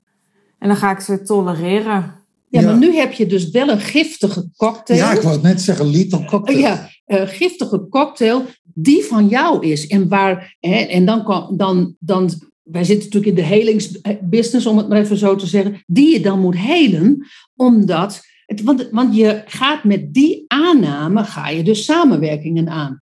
[0.58, 2.17] En dan ga ik ze tolereren.
[2.50, 2.66] Ja, Ja.
[2.66, 4.98] maar nu heb je dus wel een giftige cocktail.
[4.98, 6.58] Ja, ik wou net zeggen, lethal cocktail.
[6.58, 9.87] Ja, eh, giftige cocktail die van jou is.
[9.87, 12.30] En, waar, hè, en dan, kan, dan, dan,
[12.62, 16.20] wij zitten natuurlijk in de helingsbusiness, om het maar even zo te zeggen, die je
[16.20, 21.84] dan moet helen, omdat, het, want, want je gaat met die aanname, ga je dus
[21.84, 23.02] samenwerkingen aan.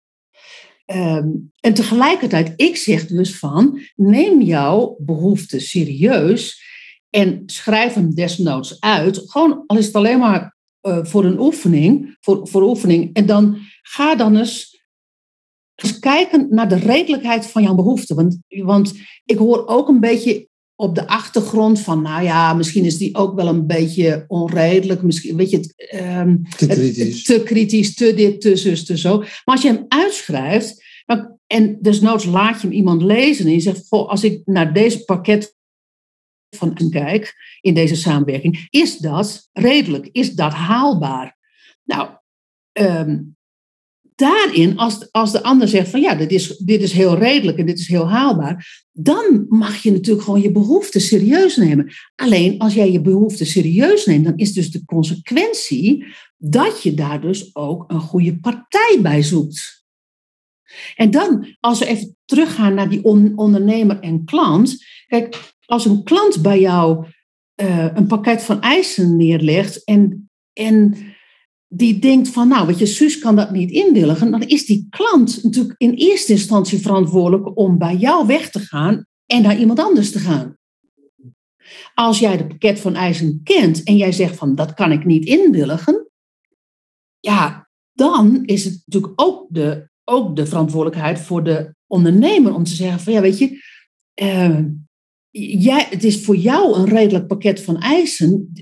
[0.85, 1.27] Ehm,
[1.59, 6.69] en tegelijkertijd, ik zeg dus van, neem jouw behoefte serieus
[7.11, 9.21] en schrijf hem desnoods uit.
[9.25, 13.09] Gewoon, al is het alleen maar eh, voor een oefening, voor, voor oefening.
[13.13, 14.83] En dan ga dan eens,
[15.75, 18.13] eens kijken naar de redelijkheid van jouw behoefte.
[18.15, 18.93] Want, want
[19.25, 23.35] ik hoor ook een beetje op de achtergrond van, nou ja, misschien is die ook
[23.35, 25.01] wel een beetje onredelijk.
[25.01, 27.23] Misschien, weet je, het, ehm, Te het- kritisch.
[27.23, 29.17] te kritisch, te dit, te zus, te zo.
[29.17, 33.59] Maar als je hem uitschrijft, dan- en desnoods laat je hem iemand lezen en je
[33.59, 35.55] zegt, goh, als ik naar deze pakket
[36.55, 40.09] van een kijk in deze samenwerking, is dat redelijk?
[40.11, 41.37] Is dat haalbaar?
[41.83, 42.09] Nou,
[42.71, 43.19] ehm,
[44.15, 47.65] daarin, als, als de ander zegt van ja, dit is, dit is heel redelijk en
[47.65, 51.93] dit is heel haalbaar, dan mag je natuurlijk gewoon je behoeften serieus nemen.
[52.15, 56.05] Alleen als jij je behoeften serieus neemt, dan is dus de consequentie
[56.37, 59.85] dat je daar dus ook een goede partij bij zoekt.
[60.95, 63.03] En dan, als we even teruggaan naar die
[63.35, 64.85] ondernemer en klant.
[65.07, 67.05] Kijk, als een klant bij jou
[67.61, 70.97] uh, een pakket van eisen neerlegt en, en
[71.67, 75.43] die denkt van, nou, weet je, Suus kan dat niet inwilligen, dan is die klant
[75.43, 80.11] natuurlijk in eerste instantie verantwoordelijk om bij jou weg te gaan en naar iemand anders
[80.11, 80.57] te gaan.
[81.93, 85.25] Als jij de pakket van eisen kent en jij zegt van, dat kan ik niet
[85.25, 86.09] inwilligen,
[87.19, 92.75] ja, dan is het natuurlijk ook de, ook de verantwoordelijkheid voor de ondernemer om te
[92.75, 93.63] zeggen van, ja, weet je,
[94.21, 94.59] uh,
[95.31, 98.53] jij, het is voor jou een redelijk pakket van eisen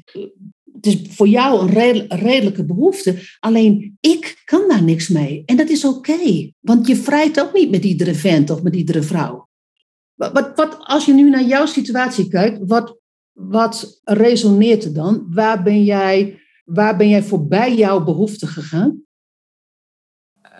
[0.81, 3.15] het is voor jou een redelijke behoefte.
[3.39, 5.43] Alleen ik kan daar niks mee.
[5.45, 6.51] En dat is oké.
[6.59, 9.47] want je vrijt ook niet met iedere vent of met iedere vrouw.
[10.15, 12.99] Wat, wat, als je nu naar jouw situatie kijkt, wat,
[13.31, 15.27] wat resoneert er dan?
[15.29, 19.01] Waar ben jij, waar ben jij voorbij jouw behoefte gegaan?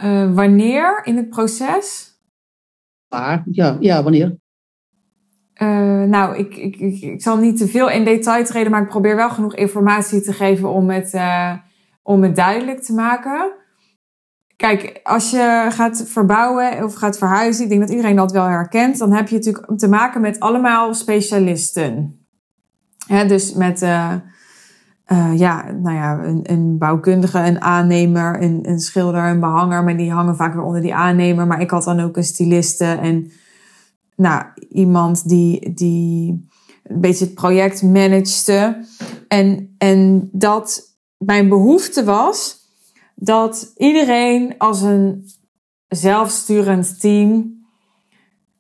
[0.03, 2.14] Uh, wanneer in het proces?
[3.07, 3.43] Waar?
[3.51, 4.38] Ja, ja wanneer?
[5.62, 9.16] Uh, nou, ik, ik, ik, zal niet te veel in detail treden, maar ik probeer
[9.16, 11.53] wel genoeg informatie te geven om het, uh,
[12.03, 13.51] om het duidelijk te maken.
[14.55, 18.97] Kijk, als je gaat verbouwen of gaat verhuizen, ik denk dat iedereen dat wel herkent,
[18.97, 22.20] dan heb je natuurlijk te maken met allemaal specialisten.
[23.07, 24.14] Hè, dus met uh,
[25.36, 30.12] ja, nou ja, een, een, bouwkundige, een aannemer, een, een schilder, een behanger, maar die
[30.12, 31.47] hangen vaak weer onder die aannemer.
[31.47, 33.32] Maar ik had dan ook een styliste en
[34.20, 36.48] nou, iemand die, die
[36.84, 38.86] een beetje het project managede.
[39.28, 40.82] En, en dat
[41.18, 42.58] mijn behoefte was
[43.16, 45.26] dat iedereen als een
[45.88, 47.58] zelfsturend team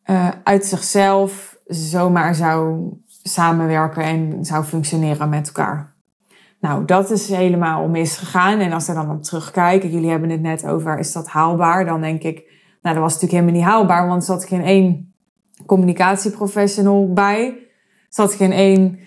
[0.05, 2.89] uh, uit zichzelf zomaar zou
[3.23, 5.95] samenwerken en zou functioneren met elkaar.
[6.59, 8.59] Nou, dat is helemaal misgegaan.
[8.59, 11.85] En als we dan op terugkijken, jullie hebben het net over, is dat haalbaar?
[11.85, 12.35] Dan denk ik,
[12.81, 15.08] nou, dat was natuurlijk helemaal niet haalbaar, want zat geen één
[15.65, 17.45] communicatieprofessional bij.
[17.45, 17.55] Er
[18.09, 18.99] zat geen één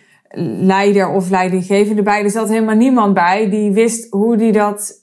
[0.61, 2.23] leider of leidinggevende bij.
[2.23, 5.03] Er zat helemaal niemand bij die wist hoe die dat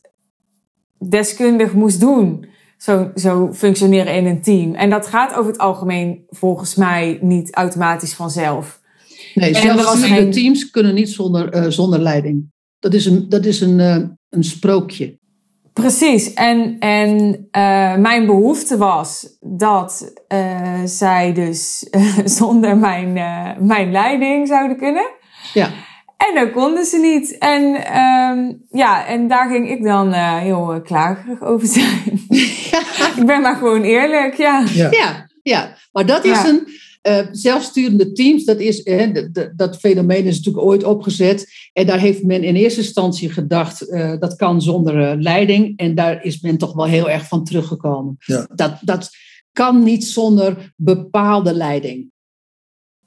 [0.98, 2.46] deskundig moest doen.
[2.78, 4.74] Zo, zo functioneren in een team.
[4.74, 8.82] En dat gaat over het algemeen volgens mij niet automatisch vanzelf.
[9.34, 10.32] Nee, zelfs geen...
[10.32, 12.52] teams kunnen niet zonder, uh, zonder leiding.
[12.80, 13.98] Dat is een, dat is een, uh,
[14.30, 15.19] een sprookje.
[15.80, 16.34] Precies.
[16.34, 17.18] En, en
[17.58, 23.14] uh, mijn behoefte was dat uh, zij dus uh, zonder mijn,
[23.60, 25.10] mijn leiding zouden kunnen.
[25.54, 25.70] Ja.
[26.18, 27.38] En dat konden ze niet.
[27.38, 27.62] En,
[28.00, 32.22] um, ja, en daar ging ik dan heel klagerig over zijn.
[33.18, 34.64] ik ben maar gewoon eerlijk, ja.
[34.74, 35.76] Ja, ja, ja.
[35.92, 36.68] maar dat is een
[37.08, 38.84] uh, zelfsturende teams, dat, is,
[39.56, 41.48] dat fenomeen is natuurlijk ooit opgezet.
[41.74, 45.78] En daar heeft men in eerste instantie gedacht, uh, dat kan zonder uh, leiding.
[45.78, 48.16] En daar is men toch wel heel erg van teruggekomen.
[48.20, 48.50] Ja.
[48.56, 49.10] Dat, dat
[49.52, 52.12] kan niet zonder bepaalde leiding.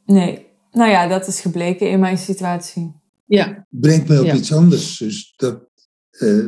[0.04, 2.92] Nee, nou ja, dat is gebleken in mijn situatie.
[3.26, 3.66] Ja.
[3.68, 4.34] Brengt mij op ja.
[4.34, 4.98] iets anders.
[4.98, 5.60] Dus dat,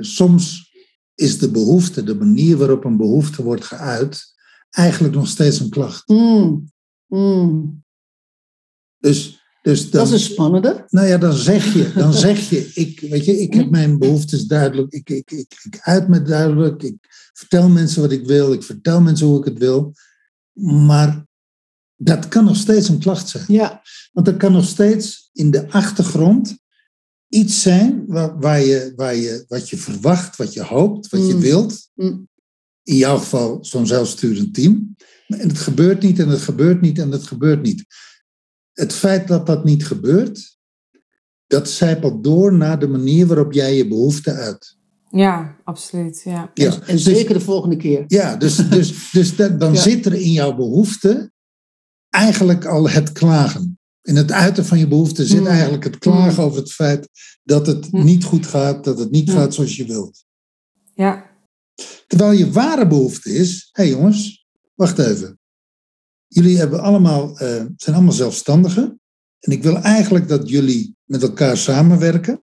[0.00, 0.72] soms
[1.14, 4.34] is de behoefte, de manier waarop een behoefte wordt geuit,
[4.70, 6.08] eigenlijk nog steeds een klacht.
[6.08, 6.72] Mm.
[7.14, 7.84] Mm.
[8.98, 10.84] Dus, dus dan, dat is een spannende.
[10.88, 14.44] Nou ja, dan zeg je, dan zeg je ik, weet je, ik heb mijn behoeftes
[14.44, 16.96] duidelijk, ik, ik, ik, ik uit me duidelijk, ik
[17.32, 19.94] vertel mensen wat ik wil, ik vertel mensen hoe ik het wil.
[20.86, 21.26] Maar
[21.96, 23.44] dat kan nog steeds een klacht zijn.
[23.46, 23.82] Ja.
[24.12, 26.56] Want er kan nog steeds in de achtergrond
[27.28, 31.34] iets zijn waar, waar, je, waar je, wat je verwacht, wat je hoopt, wat je
[31.34, 31.40] mm.
[31.40, 31.88] wilt.
[31.94, 32.28] Mm.
[32.82, 34.96] In jouw geval zo'n zelfsturend team.
[35.26, 37.84] En het gebeurt niet en het gebeurt niet en het gebeurt niet.
[38.72, 40.58] Het feit dat dat niet gebeurt,
[41.46, 44.76] dat zijpelt door naar de manier waarop jij je behoefte uit.
[45.10, 46.22] Ja, absoluut.
[46.24, 46.50] Ja.
[46.54, 48.04] ja en zeker de volgende keer.
[48.06, 51.32] Ja, dus, dus, dus dan zit er in jouw behoefte
[52.10, 53.78] eigenlijk al het klagen.
[54.02, 55.46] In het uiten van je behoefte zit mm.
[55.46, 56.48] eigenlijk het klagen mm.
[56.48, 57.08] over het feit
[57.42, 58.04] dat het mm.
[58.04, 60.24] niet goed gaat, dat het niet gaat zoals je wilt.
[60.94, 61.30] Ja.
[62.06, 64.43] Terwijl je ware behoefte is, hé hey jongens,
[64.74, 65.38] wacht even.
[66.26, 69.00] Jullie hebben allemaal, uh, zijn allemaal zelfstandigen.
[69.38, 72.44] En ik wil eigenlijk dat jullie met elkaar samenwerken.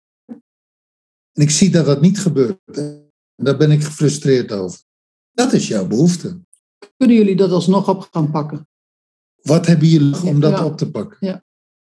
[1.31, 2.77] En ik zie dat dat niet gebeurt.
[2.77, 4.79] En daar ben ik gefrustreerd over.
[5.31, 6.39] Dat is jouw behoefte.
[6.97, 8.67] Kunnen jullie dat alsnog op gaan pakken?
[9.41, 11.17] Wat hebben jullie om dat op te pakken?
[11.19, 11.43] Ja.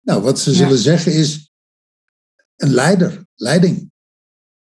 [0.00, 1.52] Nou, wat ze zullen zeggen is
[2.56, 3.90] een leider, leiding.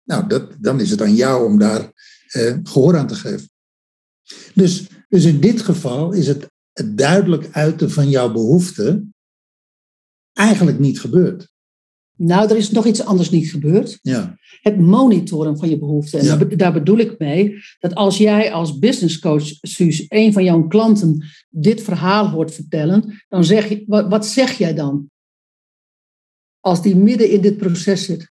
[0.02, 1.92] Nou, dat, dan is het aan jou om daar
[2.28, 3.50] eh, gehoor aan te geven.
[4.54, 9.04] Dus, dus in dit geval is het, het duidelijk uiten van jouw behoefte
[10.32, 11.48] eigenlijk niet gebeurd.
[12.16, 13.98] Nou, er is nog iets anders niet gebeurd.
[14.02, 14.36] Ja.
[14.60, 16.18] Het monitoren van je behoeften.
[16.18, 16.36] En Ja.
[16.36, 20.44] daar be- daar bedoel ik mee dat als jij als business coach, Suus, een van
[20.44, 25.10] jouw klanten dit verhaal hoort vertellen, dan zeg je, wat, wat zeg jij dan?
[26.60, 28.30] Als die midden in dit proces zit.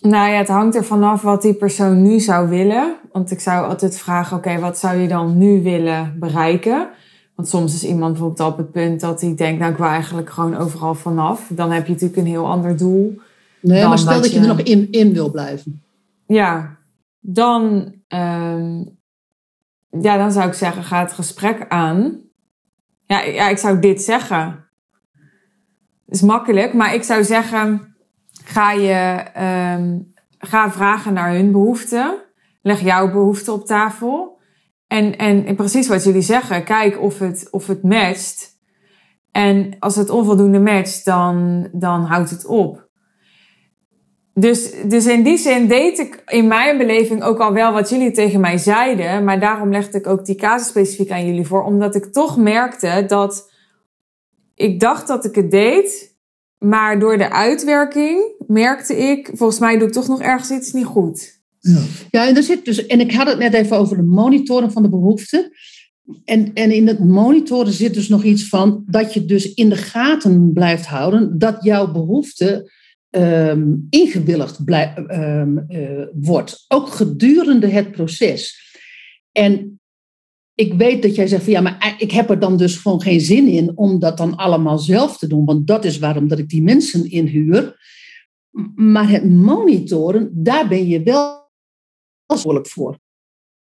[0.00, 2.96] Nou ja, het hangt er vanaf wat die persoon nu zou willen.
[3.12, 6.88] Want ik zou altijd vragen, oké, wat zou je dan nu willen bereiken?
[7.34, 10.30] Want soms is iemand bijvoorbeeld op het punt dat hij denkt, nou ik wil eigenlijk
[10.30, 11.46] gewoon overal vanaf.
[11.52, 13.18] Dan heb je natuurlijk een heel ander doel.
[13.60, 15.82] Nee, maar stel dat dat je, je- er nog in, in wil blijven.
[16.26, 16.76] Ja,
[17.20, 18.78] dan, ehm,
[20.00, 22.20] ja, dan zou ik zeggen, ga het gesprek aan.
[23.06, 24.64] Ja, ja, ik zou dit zeggen.
[26.08, 27.95] Is makkelijk, maar ik zou zeggen,
[28.48, 29.98] ga, je, ehm,
[30.38, 32.14] ga vragen naar hun behoeften.
[32.62, 34.38] Leg jouw behoeften op tafel.
[34.86, 38.54] En, en, en precies wat jullie zeggen, kijk of het, of het matcht.
[39.30, 42.88] En als het onvoldoende matcht, dan, dan houdt het op.
[44.34, 48.10] Dus, dus in die zin deed ik in mijn beleving ook al wel wat jullie
[48.10, 49.24] tegen mij zeiden.
[49.24, 51.64] Maar daarom legde ik ook die casus specifiek aan jullie voor.
[51.64, 53.50] Omdat ik toch merkte dat
[54.54, 56.15] ik dacht dat ik het deed.
[56.68, 60.84] Maar door de uitwerking merkte ik, volgens mij doe ik toch nog ergens iets niet
[60.84, 61.40] goed.
[61.58, 61.82] Ja.
[62.10, 64.82] Ja, en, er zit dus, en ik had het net even over de monitoren van
[64.82, 65.50] de behoeften.
[66.24, 69.76] En, en in het monitoren zit dus nog iets van dat je dus in de
[69.76, 72.72] gaten blijft houden dat jouw behoefte
[73.10, 76.64] ehm, ingewilligd blij- ehm, eh, wordt.
[76.68, 78.64] Ook gedurende het proces.
[79.32, 79.75] En
[80.56, 83.20] ik weet dat jij zegt van ja, maar ik heb er dan dus gewoon geen
[83.20, 85.44] zin in om dat dan allemaal zelf te doen.
[85.44, 87.84] Want dat is waarom dat ik die mensen inhuur.
[88.74, 91.50] Maar het monitoren, daar ben je wel
[92.26, 92.98] verantwoordelijk voor.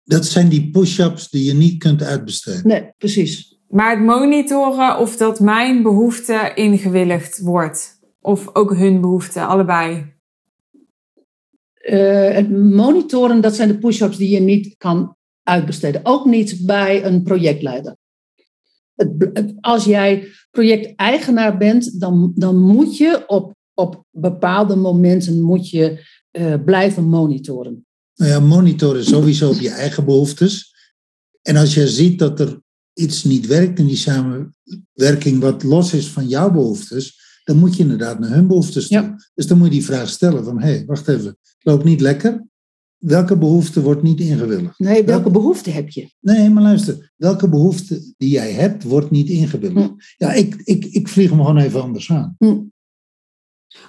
[0.03, 2.67] Dat zijn die push-ups die je niet kunt uitbesteden.
[2.67, 3.59] Nee, precies.
[3.67, 7.99] Maar het monitoren of dat mijn behoefte ingewilligd wordt.
[8.21, 10.13] Of ook hun behoefte, allebei.
[11.73, 15.17] Eh, het monitoren, dat zijn de push-ups die je niet kan
[15.49, 16.01] uitbesteden.
[16.03, 17.95] Ook niet bij een projectleider.
[18.95, 26.05] Het, als jij projecteigenaar bent, dan, dan moet je op, op bepaalde momenten moet je,
[26.31, 27.85] eh, blijven monitoren.
[28.15, 30.73] Nou ja, monitoren sowieso op je eigen behoeftes.
[31.41, 32.61] En als je ziet dat er
[32.93, 37.83] iets niet werkt in die samenwerking wat los is van jouw behoeftes, dan moet je
[37.83, 39.01] inderdaad naar hun behoeftes toe.
[39.01, 39.15] Ja.
[39.33, 42.01] Dus dan moet je die vraag stellen van, hé, hey, wacht even, het loopt niet
[42.01, 42.45] lekker.
[42.99, 44.79] Welke behoefte wordt niet ingewilligd?
[44.79, 46.09] Nee, welke behoefte heb je?
[46.19, 49.87] Nee, maar luister, welke behoefte die jij hebt, wordt niet ingewilligd?
[49.87, 49.93] Hm.
[50.17, 52.37] Ja, ik, ik, ik vlieg hem gewoon even anders aan.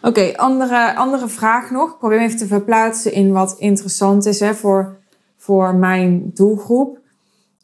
[0.03, 1.91] Oké, andere, andere vraag nog.
[1.91, 4.99] Ik probeer hem even te verplaatsen in wat interessant is hè, voor,
[5.37, 6.99] voor mijn doelgroep.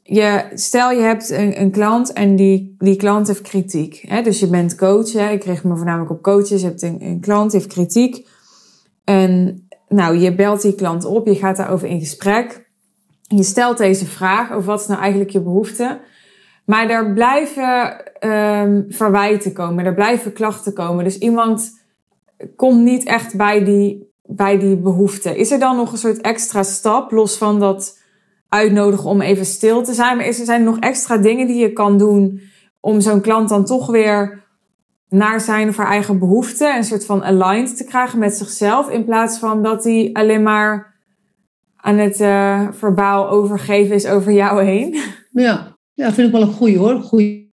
[0.02, 4.04] Je, stel je hebt een, een klant en die, die klant heeft kritiek.
[4.06, 4.22] Hè?
[4.22, 5.12] Dus je bent coach.
[5.12, 5.30] Hè?
[5.30, 6.60] Ik richt me voornamelijk op coaches.
[6.60, 8.28] Je hebt een, een klant, die heeft kritiek.
[9.04, 12.64] En nou, je belt die klant op, je gaat daarover in gesprek.
[13.22, 16.00] Je stelt deze vraag over wat is nou eigenlijk je behoefte.
[16.64, 21.04] Maar er blijven ehm, verwijten komen, er blijven klachten komen.
[21.04, 21.80] Dus iemand
[22.56, 25.36] komt niet echt bij die, bij die behoefte.
[25.36, 27.98] Is er dan nog een soort extra stap, los van dat
[28.48, 30.16] uitnodigen om even stil te zijn?
[30.16, 32.40] Maar is er zijn er nog extra dingen die je kan doen
[32.80, 34.44] om zo'n klant dan toch weer
[35.08, 39.04] naar zijn of haar eigen behoeften, een soort van aligned te krijgen met zichzelf, in
[39.04, 40.94] plaats van dat hij alleen maar
[41.76, 44.94] aan het eh, verbaal overgeven is over jou heen?
[45.32, 47.00] Ja, ja vind ik wel een goeie hoor.
[47.02, 47.54] Goeie.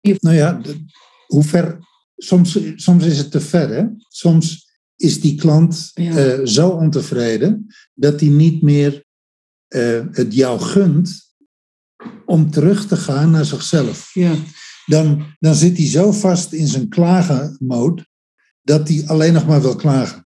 [0.00, 0.84] Nou ja, de-
[1.26, 1.78] hoe ver.
[2.16, 3.84] Soms, soms is het te ver, hè?
[4.08, 6.16] Soms is die klant Ja.
[6.16, 9.04] eh, zo ontevreden dat hij niet meer
[9.68, 11.34] eh, het jou gunt
[12.26, 14.10] om terug te gaan naar zichzelf.
[14.14, 14.32] Ja.
[14.86, 18.06] Dan, dan zit hij zo vast in zijn klagenmode
[18.62, 20.26] dat hij alleen nog maar wil klagen.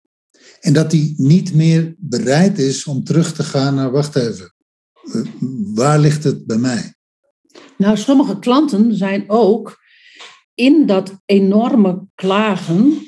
[0.59, 4.53] En dat hij niet meer bereid is om terug te gaan naar, wacht even,
[5.13, 5.21] eh,
[5.73, 6.93] waar ligt het bij mij?
[7.77, 9.85] Nou, sommige klanten zijn ook
[10.53, 13.07] in dat enorme klagen,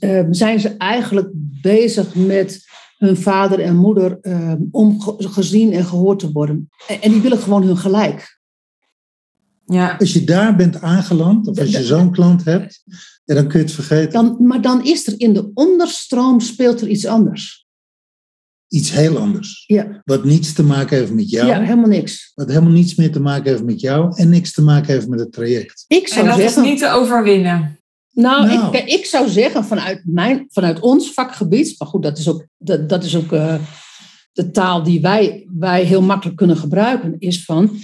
[0.00, 1.28] eh, zijn ze eigenlijk
[1.62, 2.64] bezig met
[2.96, 6.68] hun vader en moeder eh, om ge- gezien en gehoord te worden.
[6.88, 8.39] En, en die willen gewoon hun gelijk.
[9.70, 9.96] Ja.
[9.98, 12.82] Als je daar bent aangeland, of als je zo'n klant hebt,
[13.24, 14.12] ja, dan kun je het vergeten.
[14.12, 17.66] Dan, maar dan is er in de onderstroom speelt er iets anders.
[18.68, 19.64] Iets heel anders.
[19.66, 21.46] Ja, Wat niets te maken heeft met jou.
[21.48, 22.32] ja helemaal niks.
[22.34, 24.12] Wat helemaal niets meer te maken heeft met jou.
[24.16, 25.84] En niks te maken heeft met het traject.
[25.88, 27.78] Ik En zou dat zeggen, is niet te overwinnen.
[28.12, 28.76] Nou, Nou.
[28.76, 32.88] Ik, ik zou zeggen vanuit, mijn, vanuit ons vakgebied, maar goed, dat is ook, dat,
[32.88, 33.54] dat is ook eh,
[34.32, 37.78] de taal die wij, wij heel makkelijk kunnen gebruiken, is van,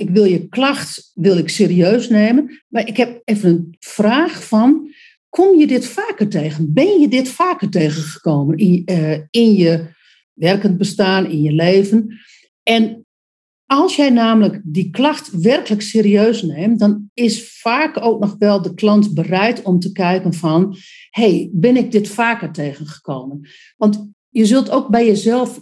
[0.00, 4.88] ik wil je klacht wil ik serieus nemen, maar ik heb even een vraag van,
[5.28, 6.72] kom je dit vaker tegen?
[6.72, 9.86] Ben je dit vaker tegengekomen in, uh, in je
[10.32, 12.18] werkend bestaan, in je leven?
[12.62, 13.06] En
[13.66, 18.74] als jij namelijk die klacht werkelijk serieus neemt, dan is vaak ook nog wel de
[18.74, 20.76] klant bereid om te kijken van,
[21.10, 23.48] hey, ben ik dit vaker tegengekomen?
[23.76, 25.60] Want je zult ook bij jezelf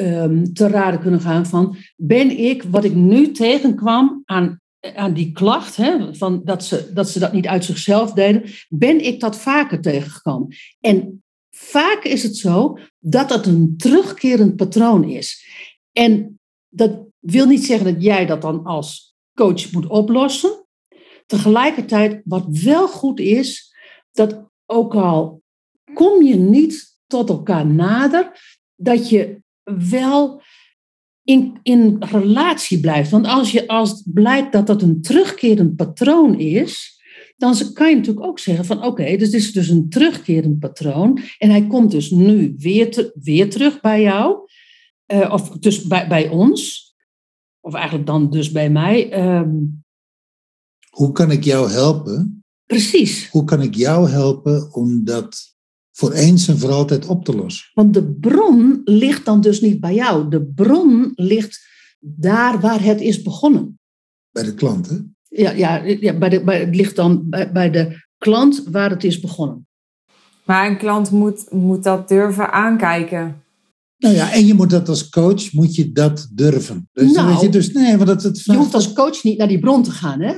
[0.00, 4.60] um, te raden kunnen gaan van, ben ik wat ik nu tegenkwam aan,
[4.94, 9.04] aan die klacht, hè, van dat, ze, dat ze dat niet uit zichzelf deden, ben
[9.04, 10.54] ik dat vaker tegengekomen?
[10.80, 15.46] En vaak is het zo dat dat een terugkerend patroon is.
[15.92, 20.66] En dat wil niet zeggen dat jij dat dan als coach moet oplossen.
[21.26, 23.74] Tegelijkertijd, wat wel goed is,
[24.12, 25.42] dat ook al
[25.94, 28.32] kom je niet tot elkaar nader,
[28.76, 29.42] dat je
[29.88, 30.42] wel
[31.22, 33.10] in, in relatie blijft.
[33.10, 36.96] Want als, je, als het blijkt dat dat een terugkerend patroon is,
[37.36, 41.20] dan kan je natuurlijk ook zeggen van oké, dus dit is dus een terugkerend patroon
[41.38, 44.48] en hij komt dus nu weer, te, weer terug bij jou,
[45.12, 46.94] uh, of dus bij, bij ons,
[47.60, 49.10] of eigenlijk dan dus bij mij.
[49.12, 49.54] Ehm,
[50.90, 52.44] Hoe kan ik jou helpen?
[52.66, 53.28] Precies.
[53.30, 55.56] Hoe kan ik jou helpen om dat
[55.98, 57.70] voor eens en voor altijd op te lossen?
[57.74, 60.30] Want de bron ligt dan dus niet bij jou.
[60.30, 61.66] De bron ligt
[62.00, 63.78] daar waar het is begonnen.
[64.30, 64.96] Bij de klant, hè?
[65.28, 69.04] Ja, ja, ja bij de, bij, het ligt dan bij, bij de klant waar het
[69.04, 69.66] is begonnen.
[70.44, 73.42] Maar een klant moet, moet dat durven aankijken.
[73.96, 76.88] Nou ja, en je moet dat als coach, moet je dat durven.
[76.92, 79.48] Dus, nou, weet je, dus nee, want dat, het je hoeft als coach niet naar
[79.48, 80.34] die bron te gaan, hè?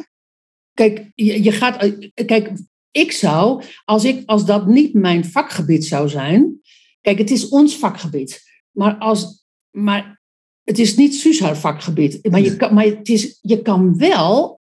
[0.74, 1.76] Kijk, je, je gaat,
[2.14, 2.52] kijk,
[2.90, 6.60] ik zou, als, ik, als dat niet mijn vakgebied zou zijn,
[7.00, 10.20] kijk, het is ons vakgebied, maar, als, maar
[10.64, 12.30] het is niet Suus haar vakgebied.
[12.30, 14.60] Maar, je, kan, maar het is, je kan wel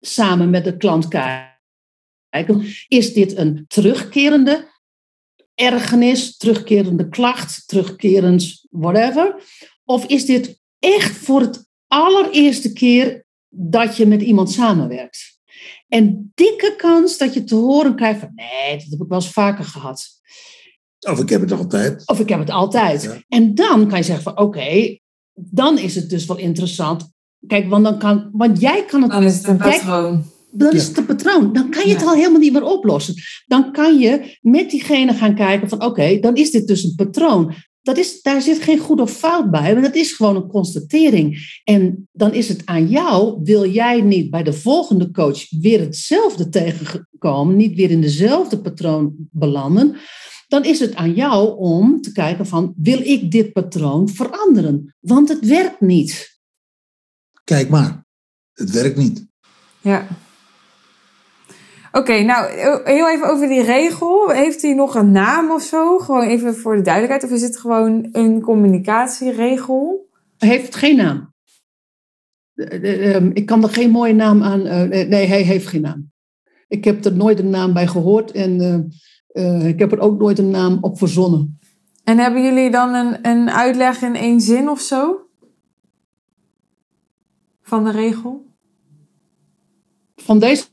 [0.00, 4.68] samen met de klant kijken, is dit een terugkerende
[5.54, 9.42] ergernis, terugkerende klacht, terugkerend whatever?
[9.84, 15.33] Of is dit echt voor het allereerste keer dat je met iemand samenwerkt?
[15.88, 19.30] En dikke kans dat je te horen krijgt van nee, dat heb ik wel eens
[19.30, 20.08] vaker gehad.
[21.00, 22.02] Of ik heb het altijd.
[22.08, 23.24] Of ik heb het altijd.
[23.28, 24.98] En dan kan je zeggen van oké,
[25.34, 27.12] dan is het dus wel interessant.
[27.46, 29.10] Kijk, want dan kan, want jij kan het.
[29.10, 30.24] Dan is het een patroon
[30.56, 31.52] dan is het een patroon.
[31.52, 33.14] Dan kan je het al helemaal niet meer oplossen.
[33.46, 37.54] Dan kan je met diegene gaan kijken van oké, dan is dit dus een patroon.
[37.84, 41.58] Dat is, daar zit geen goed of fout bij, maar dat is gewoon een constatering.
[41.64, 46.48] En dan is het aan jou, wil jij niet bij de volgende coach weer hetzelfde
[46.48, 49.96] tegenkomen, niet weer in dezelfde patroon belanden,
[50.48, 54.94] dan is het aan jou om te kijken van, wil ik dit patroon veranderen?
[55.00, 56.40] Want het werkt niet.
[57.44, 58.04] Kijk maar,
[58.52, 59.26] het werkt niet.
[59.80, 60.08] Ja.
[61.96, 62.50] Oké, nou
[62.84, 64.30] heel even over die regel.
[64.30, 65.98] Heeft hij nog een naam of zo?
[65.98, 67.24] Gewoon even voor de duidelijkheid.
[67.24, 70.08] Of is het gewoon een communicatieregel?
[70.38, 71.32] Hij heeft geen naam.
[72.54, 74.66] Ehm, ik kan er geen mooie naam aan.
[74.66, 76.12] Eh, nee, hij heeft geen naam.
[76.68, 80.18] Ik heb er nooit een naam bij gehoord en eh, eh, ik heb er ook
[80.18, 81.58] nooit een naam op verzonnen.
[82.04, 85.26] En hebben jullie dan een, een uitleg in één zin of zo?
[87.62, 88.44] Van de regel?
[90.16, 90.64] Van deze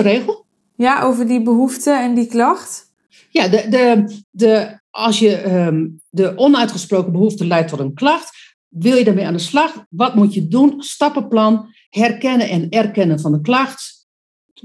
[0.00, 0.46] regel?
[0.76, 2.92] Ja, over die behoefte en die klacht?
[3.30, 8.96] Ja, de, de, de, als je um, de onuitgesproken behoefte leidt tot een klacht, wil
[8.96, 9.84] je daarmee aan de slag?
[9.88, 10.82] Wat moet je doen?
[10.82, 14.06] Stappenplan, herkennen en erkennen van de klacht.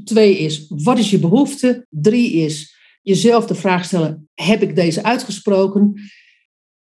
[0.03, 1.85] Twee is, wat is je behoefte?
[1.89, 6.01] Drie is, jezelf de vraag stellen, heb ik deze uitgesproken?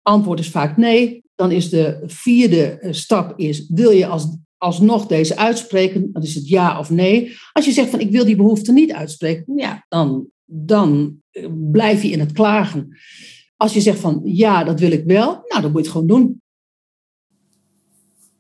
[0.02, 1.24] Antwoord is vaak nee.
[1.36, 6.36] Dan is de vierde eh, stap, is, wil je als alsnog deze uitspreken, dan is
[6.36, 7.38] het ja of nee.
[7.51, 12.03] Als je zegt van ik wil die behoefte niet uitspreken, ja, dan, dan eh, blijf
[12.03, 12.97] je in het klagen.
[13.57, 16.07] Als je zegt van ja, dat wil ik wel, nou dan moet je het gewoon
[16.07, 16.41] doen.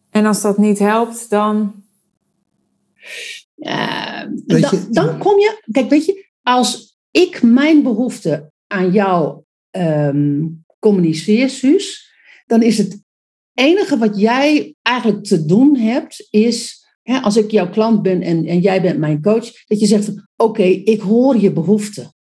[0.09, 1.83] En als dat niet helpt, dan.
[4.45, 11.49] dan, dan, kom je, kijk, weet je, als ik mijn behoefte aan jou um, communiceer,
[11.49, 12.13] Suus,
[12.45, 13.01] dan is het
[13.61, 18.45] enige wat jij eigenlijk te doen hebt, is, hè, als ik jouw klant ben en,
[18.45, 22.13] en jij bent mijn coach, dat je zegt oké, ik hoor je behoeften.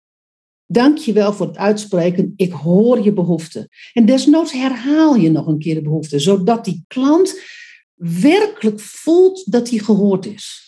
[0.65, 3.67] Dank je wel voor het uitspreken, ik hoor je behoeften.
[3.93, 7.39] En desnoods herhaal je nog een keer de behoefte, zodat die klant
[7.95, 10.67] werkelijk voelt dat hij gehoord is.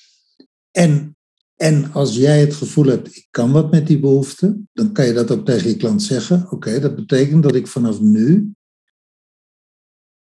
[0.72, 1.18] En,
[1.56, 5.14] en als jij het gevoel hebt, ik kan wat met die behoefte, dan kan je
[5.14, 6.48] dat ook tegen je klant zeggen.
[6.50, 8.54] Oké, dat betekent dat ik vanaf nu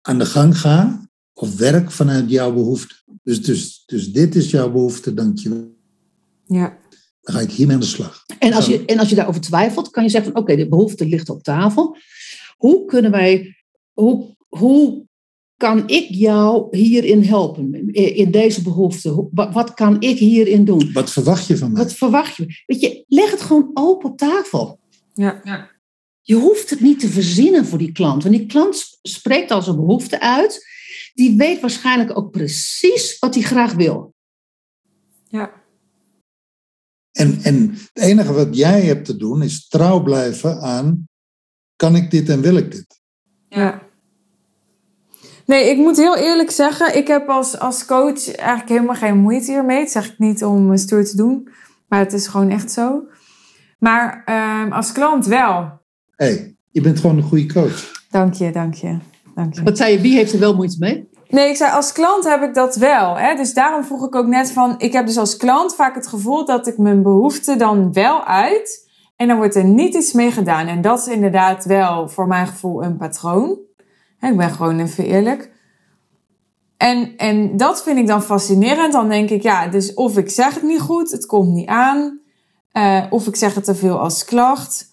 [0.09, 2.95] aan de gang ga of werk vanuit jouw behoefte.
[3.23, 5.77] Dus, dus, dus dit is jouw behoefte, dankjewel.
[6.47, 6.79] Ja.
[7.21, 8.25] Dan ga ik hiermee aan de slag.
[8.39, 11.07] En als, je, en als je daarover twijfelt, kan je zeggen van oké, de behoefte
[11.07, 11.97] ligt op tafel.
[12.57, 13.57] Hoe kunnen wij,
[13.93, 15.07] hoe, hoe
[15.57, 17.91] kan ik jou hierin helpen?
[17.93, 19.09] In deze behoefte?
[19.09, 20.93] Hoe- Wat, wat kan ik hierin doen?
[20.93, 21.83] Wat verwacht je van mij?
[21.83, 22.63] Wat verwacht je?
[22.67, 24.81] Weet je, leg het gewoon open op tafel.
[25.15, 25.41] Ja.
[25.45, 25.71] ja.
[26.29, 28.23] Je hoeft het niet te verzinnen voor die klant.
[28.23, 30.67] Want die klant sp- spreekt al zijn behoefte uit.
[31.15, 34.15] Die weet waarschijnlijk ook precies wat hij graag wil.
[35.29, 35.53] Ja.
[37.13, 41.09] En, en het enige wat jij hebt te doen is trouw blijven aan,
[41.77, 43.01] kan ik dit en wil ik dit?
[43.49, 43.83] Ja.
[45.47, 49.51] Nee, ik moet heel eerlijk zeggen, ik heb als, als coach eigenlijk helemaal geen moeite
[49.51, 49.81] hiermee.
[49.81, 51.49] Dat zeg ik niet om stoer te doen,
[51.89, 53.09] maar het is gewoon echt zo.
[53.79, 55.79] Maar ehm, als klant wel.
[56.19, 57.91] Hé, hey, je bent gewoon een goede coach.
[58.11, 58.99] Dank je, dank je,
[59.35, 59.63] dank je.
[59.63, 61.09] Wat zei je, wie heeft er wel moeite mee?
[61.29, 63.17] Nee, ik zei als klant heb ik dat wel.
[63.17, 63.35] Hè?
[63.37, 66.45] Dus daarom vroeg ik ook net van, ik heb dus als klant vaak het gevoel
[66.45, 68.89] dat ik mijn behoefte dan wel uit.
[69.17, 70.67] En dan wordt er niet iets mee gedaan.
[70.67, 73.59] En dat is inderdaad wel voor mijn gevoel een patroon.
[74.19, 75.51] Hè, Ik ben gewoon even eerlijk.
[76.77, 78.93] En, en dat vind ik dan fascinerend.
[78.93, 82.21] Dan denk ik, ja, dus of ik zeg het niet goed, het komt niet aan.
[82.73, 84.88] eh, of ik zeg het te veel als klacht.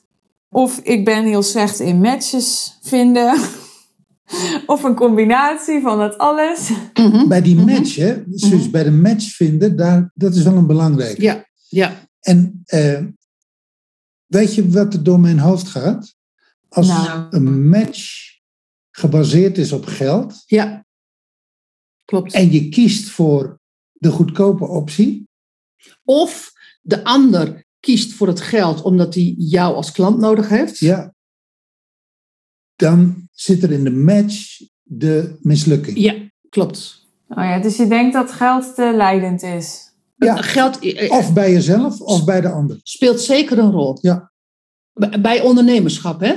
[0.55, 3.39] Of ik ben heel slecht in matches vinden.
[4.65, 6.71] Of een combinatie van dat alles.
[7.27, 7.65] Bij die Mhm.
[7.65, 11.17] match, hè, dus bij de match vinden, daar, dat is wel een belangrijk.
[11.21, 12.07] Ja, ja.
[12.19, 13.03] En eh,
[14.25, 16.15] weet je wat er door mijn hoofd gaat?
[16.69, 17.27] Als Nou.
[17.29, 18.31] een match
[18.91, 20.85] gebaseerd is op geld Ja,
[22.05, 22.33] klopt.
[22.33, 23.59] en je kiest voor
[23.93, 25.27] de goedkope optie,
[26.03, 26.51] Of
[26.81, 30.77] de ander kiest voor het geld omdat hij jou als klant nodig heeft.
[30.77, 31.13] ja,
[32.75, 35.97] dan zit er in de match de mislukking.
[35.97, 36.15] Ja,
[36.49, 37.03] klopt.
[37.27, 39.91] Oh ja, dus je denkt dat geld te leidend is.
[40.15, 40.35] Ja.
[40.35, 42.79] Geld eh, Of bij jezelf of bij de ander.
[42.83, 43.97] speelt zeker een rol.
[44.01, 44.31] Ja.
[44.93, 46.33] Bij- Bij ondernemerschap, hè?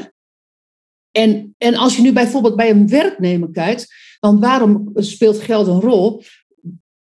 [1.10, 5.80] En, en als je nu bijvoorbeeld bij een werknemer kijkt, dan waarom speelt geld een
[5.80, 6.22] rol?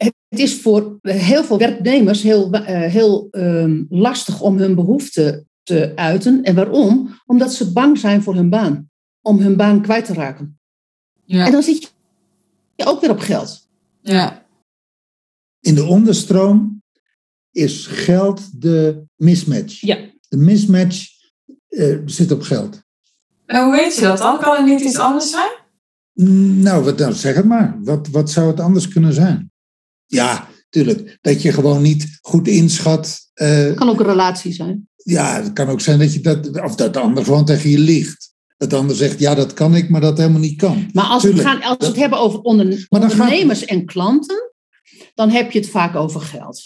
[0.05, 5.93] Het is voor heel veel werknemers heel, eh, heel ehm, lastig om hun behoeften te
[5.95, 6.43] uiten.
[6.43, 7.15] En waarom?
[7.27, 8.91] Omdat ze bang zijn voor hun baan.
[9.21, 10.59] Om hun baan kwijt te raken.
[11.25, 11.47] Ja.
[11.47, 11.95] En dan zit
[12.75, 13.69] je ook weer op geld.
[14.03, 14.49] ja.
[15.61, 16.83] In de onderstroom
[17.51, 19.81] is geld de mismatch.
[19.81, 19.99] Ja.
[20.29, 21.07] De mismatch
[21.69, 22.83] eh, zit op geld.
[23.47, 24.39] En hoe weet je dat dan?
[24.39, 25.51] Kan het niet iets anders zijn?
[26.63, 27.15] Nou, wat dan?
[27.15, 27.79] Zeg het maar.
[27.83, 29.53] Wat, wat zou het anders kunnen zijn?
[30.11, 31.19] Ja, tuurlijk.
[31.21, 33.19] Dat je gewoon niet goed inschat.
[33.35, 34.89] eh, kan ook een relatie zijn.
[34.97, 36.63] ja, het kan ook zijn dat je dat.
[36.63, 38.29] Of dat de ander gewoon tegen je liegt.
[38.57, 40.91] Dat de ander zegt, ja, dat kan ik, maar dat helemaal niet kan.
[40.93, 44.53] Maar als we, het gaan, als we het hebben over onder- gaat- ondernemers en klanten,
[45.15, 46.63] dan heb je het vaak over geld.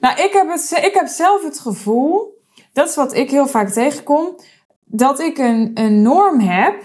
[0.00, 3.68] Nou, ik heb, het, ik heb zelf het gevoel, dat is wat ik heel vaak
[3.72, 4.40] tegenkom,
[4.84, 6.82] dat ik een, een norm heb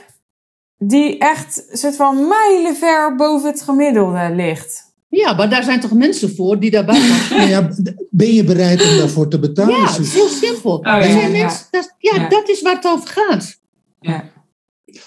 [0.77, 4.91] die echt soort van mijlenver boven het gemiddelde ligt.
[5.16, 6.99] Ja, maar daar zijn toch mensen voor die daarbij
[7.53, 7.70] ja,
[8.09, 9.76] ben je bereid om daarvoor te betalen?
[9.80, 10.14] Ja, Suus?
[10.14, 10.80] heel simpel.
[10.86, 11.41] ja, Er zijn ja.
[11.41, 12.30] mensen, dat, ja, Ja.
[12.30, 13.57] dat is waar het over gaat.
[13.99, 14.24] Ja.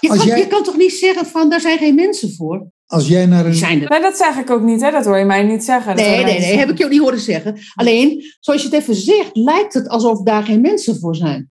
[0.01, 2.67] Je Als kan, jij- je kan toch niet zeggen van, daar zijn geen mensen voor?
[2.87, 3.55] Als jij naar een.
[3.55, 3.89] zijn er.
[3.91, 4.91] Nee, dat zeg ik ook niet, hè?
[4.91, 5.97] dat hoor je mij niet zeggen.
[5.97, 7.59] Nee, nee, nee, heb ik je ook niet horen zeggen.
[7.75, 11.51] Alleen, zoals je het even zegt, lijkt het alsof daar geen mensen voor zijn.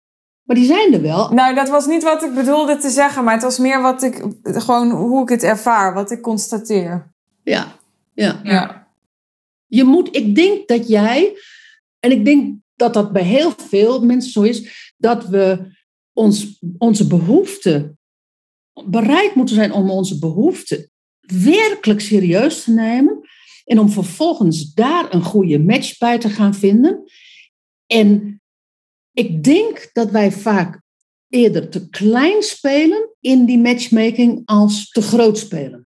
[0.43, 1.29] Maar die zijn er wel.
[1.31, 4.25] Nou, dat was niet wat ik bedoelde te zeggen, maar het was meer wat ik,
[4.43, 7.13] gewoon hoe ik het ervaar, wat ik constateer.
[7.43, 7.67] Ja,
[8.23, 8.41] ja.
[8.43, 8.89] Ja.
[9.67, 11.37] Je moet, ik denk dat jij,
[12.01, 15.77] en ik denk dat dat bij heel veel mensen zo is, dat we
[16.13, 17.99] ons, onze behoeften,
[18.85, 20.91] bereid moeten zijn om onze behoeften
[21.21, 23.21] werkelijk serieus te nemen.
[23.65, 27.05] En om vervolgens daar een goede match bij te gaan vinden.
[27.87, 28.43] En
[29.13, 30.81] ik denk dat wij vaak
[31.29, 35.88] eerder te klein spelen in die matchmaking als te groot spelen.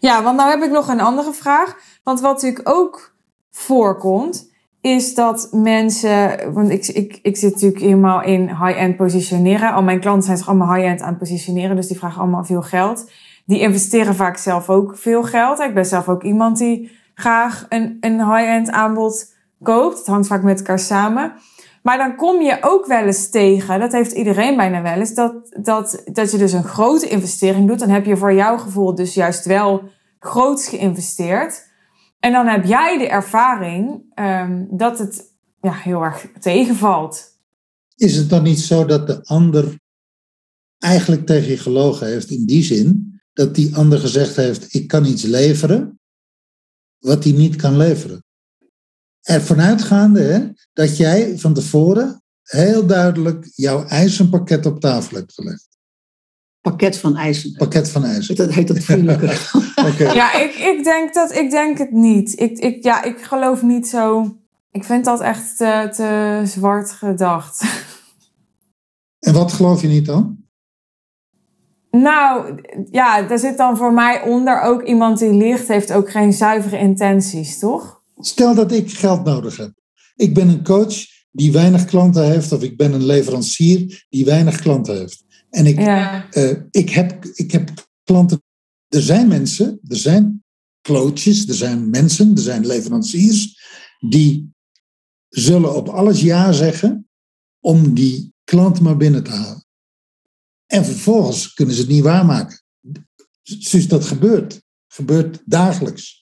[0.00, 1.76] Ja, want nou heb ik nog een andere vraag.
[2.02, 3.14] Want wat natuurlijk ook
[3.50, 6.52] voorkomt, is dat mensen.
[6.52, 9.72] Want ik, ik, ik zit natuurlijk helemaal in high-end positioneren.
[9.72, 12.62] Al mijn klanten zijn zich allemaal high-end aan het positioneren, dus die vragen allemaal veel
[12.62, 13.10] geld.
[13.44, 15.58] Die investeren vaak zelf ook veel geld.
[15.58, 19.98] Ik ben zelf ook iemand die graag een, een high-end aanbod koopt.
[19.98, 21.32] Het hangt vaak met elkaar samen.
[21.82, 25.56] Maar dan kom je ook wel eens tegen, dat heeft iedereen bijna wel eens, dat,
[25.62, 27.78] dat, dat je dus een grote investering doet.
[27.78, 29.82] Dan heb je voor jouw gevoel dus juist wel
[30.18, 31.68] groots geïnvesteerd.
[32.18, 37.38] En dan heb jij de ervaring um, dat het ja, heel erg tegenvalt.
[37.96, 39.78] Is het dan niet zo dat de ander
[40.78, 45.04] eigenlijk tegen je gelogen heeft in die zin dat die ander gezegd heeft: ik kan
[45.04, 46.00] iets leveren
[46.98, 48.24] wat hij niet kan leveren.
[49.22, 55.68] Ervan uitgaande hè, dat jij van tevoren heel duidelijk jouw eisenpakket op tafel hebt gelegd.
[56.60, 57.52] Pakket van eisen.
[57.52, 58.34] Pakket van eisen.
[58.34, 59.50] Dat heet het vriendelijker.
[59.92, 60.12] Oké.
[60.12, 62.40] Ja, ik, ik, denk dat, ik denk het niet.
[62.40, 64.36] Ik, ik, ja, ik geloof niet zo.
[64.70, 67.64] Ik vind dat echt te, te zwart gedacht.
[69.20, 70.44] En wat geloof je niet dan?
[71.90, 72.60] Nou,
[72.90, 76.78] ja, daar zit dan voor mij onder ook iemand die liegt, heeft ook geen zuivere
[76.78, 77.99] intenties, toch?
[78.20, 79.72] Stel dat ik geld nodig heb.
[80.14, 80.94] Ik ben een coach
[81.30, 85.24] die weinig klanten heeft, of ik ben een leverancier die weinig klanten heeft.
[85.50, 86.30] En ik, Ja.
[86.30, 88.42] eh, ik, heb, ik heb klanten.
[88.88, 90.44] Er zijn mensen, er zijn
[90.82, 93.58] coaches, er zijn mensen, er zijn leveranciers
[94.08, 94.54] die
[95.28, 97.08] zullen op alles ja zeggen
[97.60, 99.64] om die klant maar binnen te halen.
[100.66, 102.62] En vervolgens kunnen ze het niet waarmaken.
[103.42, 104.62] Dus dat gebeurt.
[104.86, 106.19] Gebeurt dagelijks.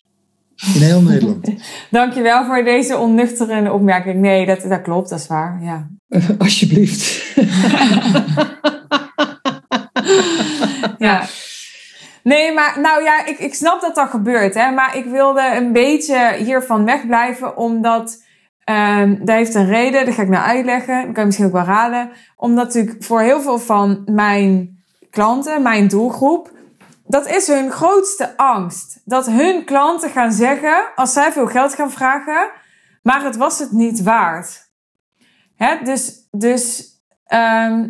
[0.74, 1.50] In heel Nederland.
[1.90, 4.20] Dankjewel voor deze onnuchterende opmerking.
[4.20, 5.58] Nee, dat, dat klopt, dat is waar.
[5.62, 5.88] Ja.
[6.38, 7.34] Alsjeblieft.
[11.08, 11.22] ja.
[12.22, 14.54] Nee, maar nou ja, ik, ik snap dat dat gebeurt.
[14.54, 18.22] Hè, maar ik wilde een beetje hiervan wegblijven, omdat
[18.64, 20.06] ehm dat heeft een reden.
[20.06, 20.94] Dat ga ik nou uitleggen.
[20.94, 22.10] Dat kan je misschien ook wel raden.
[22.36, 24.78] Omdat natuurlijk voor heel veel van mijn
[25.10, 26.50] klanten, mijn doelgroep,
[27.08, 29.00] dat is hun grootste angst.
[29.04, 32.50] Dat hun klanten gaan zeggen, als zij veel geld gaan vragen,
[33.02, 34.70] maar het was het niet waard.
[35.56, 36.84] Hè, dus, dus
[37.24, 37.84] ehm,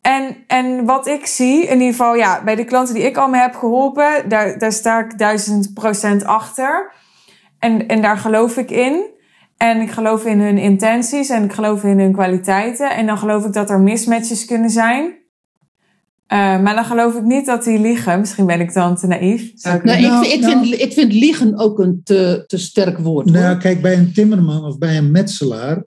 [0.00, 3.28] en, en wat ik zie, in ieder geval ja, bij de klanten die ik al
[3.28, 6.92] mee heb geholpen, daar, daar sta ik duizend procent achter.
[7.58, 9.18] En, en daar geloof ik in.
[9.56, 12.90] En ik geloof in hun intenties en ik geloof in hun kwaliteiten.
[12.90, 15.19] En dan geloof ik dat er mismatches kunnen zijn.
[16.30, 18.20] Eh, maar dan geloof ik niet dat die liegen.
[18.20, 19.42] Misschien ben ik dan te naïef.
[19.42, 22.98] Ik Nou, Nou, ik, ik, nou- vind, ik vind liegen ook een te, te sterk
[22.98, 23.30] woord.
[23.30, 23.38] hoor.
[23.38, 25.84] Nou, kijk, bij een timmerman of bij een metselaar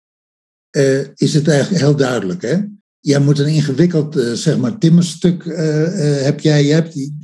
[0.70, 2.43] eh, is het eigenlijk heel duidelijk.
[2.43, 2.57] Hè?
[3.01, 6.64] Jij moet een ingewikkeld, eh, zeg maar, timmerstuk eh, eh, heb jij.
[6.64, 7.16] Je hebt die,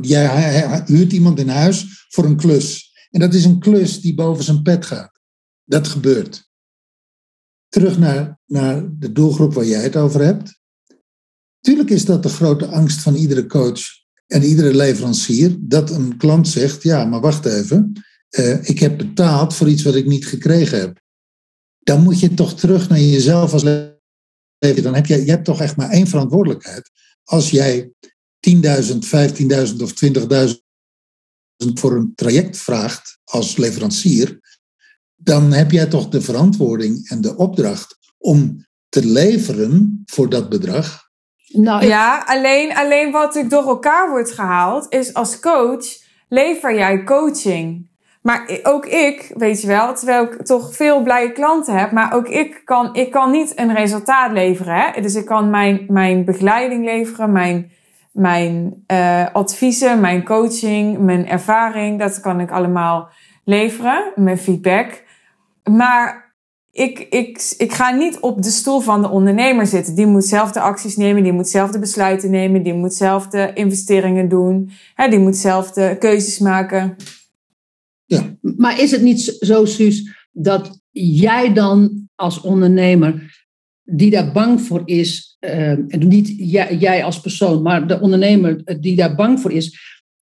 [0.00, 2.92] jij hij- hij huurt iemand in huis voor een klus.
[3.10, 5.20] En dat is een klus die boven zijn pet gaat.
[5.64, 6.48] Dat gebeurt.
[7.68, 10.58] Terug naar, naar de doelgroep waar jij het over hebt.
[11.66, 13.80] Tuurlijk is dat de grote angst van iedere coach
[14.26, 15.56] en iedere leverancier.
[15.60, 17.92] Dat een klant zegt, ja, maar wacht even.
[18.28, 21.00] eh, ik heb betaald voor iets wat ik niet gekregen heb.
[21.78, 24.82] Dan moet je toch terug naar jezelf als leverancier.
[24.82, 26.90] Dan heb je, je hebt toch echt maar één verantwoordelijkheid.
[27.24, 27.92] Als jij
[28.50, 28.58] 10.000,
[29.68, 30.54] 15.000 of 20.000
[31.56, 34.40] voor een traject vraagt als leverancier,
[35.16, 41.05] dan heb jij toch de verantwoording en de opdracht om te leveren voor dat bedrag.
[41.52, 45.84] Nou, ik- Ja, alleen, alleen wat natuurlijk door elkaar wordt gehaald, is als coach
[46.28, 47.88] lever jij coaching.
[48.22, 52.28] Maar ook ik, weet je wel, terwijl ik toch veel blije klanten heb, maar ook
[52.28, 54.74] ik kan, ik kan niet een resultaat leveren.
[54.74, 55.00] Hè?
[55.00, 57.70] Dus ik kan mijn, mijn begeleiding leveren, mijn,
[58.12, 63.08] mijn eh, adviezen, mijn coaching, mijn ervaring, dat kan ik allemaal
[63.44, 65.02] leveren, mijn feedback.
[65.64, 66.25] Maar
[66.76, 69.94] ik, ik, ik ga niet op de stoel van de ondernemer zitten.
[69.94, 73.28] Die moet zelf de acties nemen, die moet zelf de besluiten nemen, die moet zelf
[73.28, 76.96] de investeringen doen, hè, die moet zelf de keuzes maken.
[78.40, 83.44] Maar is het niet zo, Suus, dat jij dan als ondernemer,
[83.82, 88.60] die daar bang voor is, eh, en niet jij, jij als persoon, maar de ondernemer
[88.64, 89.78] eh, die daar bang voor is,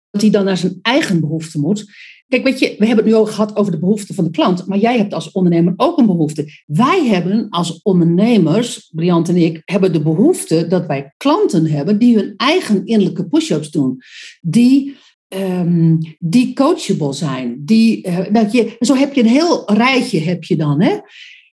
[0.10, 1.86] dat hij dan naar zijn eigen behoefte moet?
[2.28, 4.68] Kijk, weet je, we hebben het nu ook gehad over de behoeften van de klant,
[4.68, 6.64] maar jij hebt als ondernemer ook een behoefte.
[6.66, 12.16] Wij hebben als ondernemers, Briant en ik, hebben de behoefte dat wij klanten hebben die
[12.16, 14.02] hun eigen innerlijke push-ups doen.
[14.42, 14.96] Die
[15.28, 17.62] ehm, die coachable zijn.
[17.66, 20.82] Die, eh, dat je, zo heb je een heel rijtje heb je dan.
[20.82, 20.98] Hè?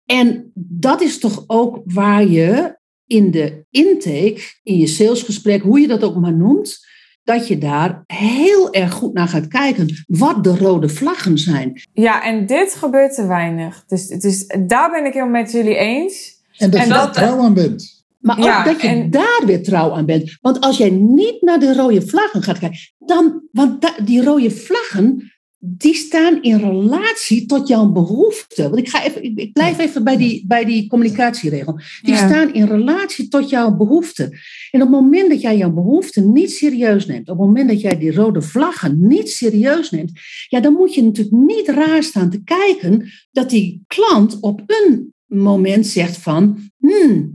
[0.05, 5.89] En dat is toch ook waar je in de intake, in je salesgesprek, hoe je
[5.89, 6.88] dat ook maar noemt,
[7.29, 11.83] dat je daar heel erg goed naar gaat kijken wat de rode vlaggen zijn.
[11.93, 13.85] Ja, en dit gebeurt te weinig.
[13.87, 16.37] Dus, dus daar ben ik helemaal met jullie eens.
[16.57, 18.05] En dat En je dat- er trouw aan bent.
[18.21, 20.39] Maar ook Ja, dat je en- daar weer trouw aan bent.
[20.41, 24.51] Want als jij niet naar de rode vlaggen gaat kijken, dan, want da- die rode
[24.51, 28.63] vlaggen, die staan in relatie tot jouw behoefte.
[28.63, 31.81] Want ik, ga even, ik, ik blijf even bij die, bij die communicatieregel.
[32.03, 32.29] Die Ja.
[32.29, 34.23] staan in relatie tot jouw behoefte.
[34.71, 37.81] En op het moment dat jij jouw behoefte niet serieus neemt, op het moment dat
[37.81, 40.13] jij die rode vlaggen niet serieus neemt,
[40.49, 45.15] ja, dan moet je natuurlijk niet raar staan te kijken dat die klant op een
[45.27, 47.33] moment zegt van, hmm,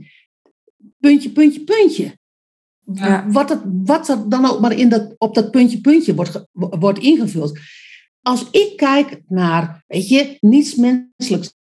[0.99, 2.17] puntje, puntje, puntje.
[2.93, 3.25] Ja.
[3.29, 6.99] Wat, het, wat er dan ook maar in dat, op dat puntje puntje wordt, wordt
[6.99, 7.59] ingevuld.
[8.23, 11.53] Als ik kijk naar, weet je, niets menselijks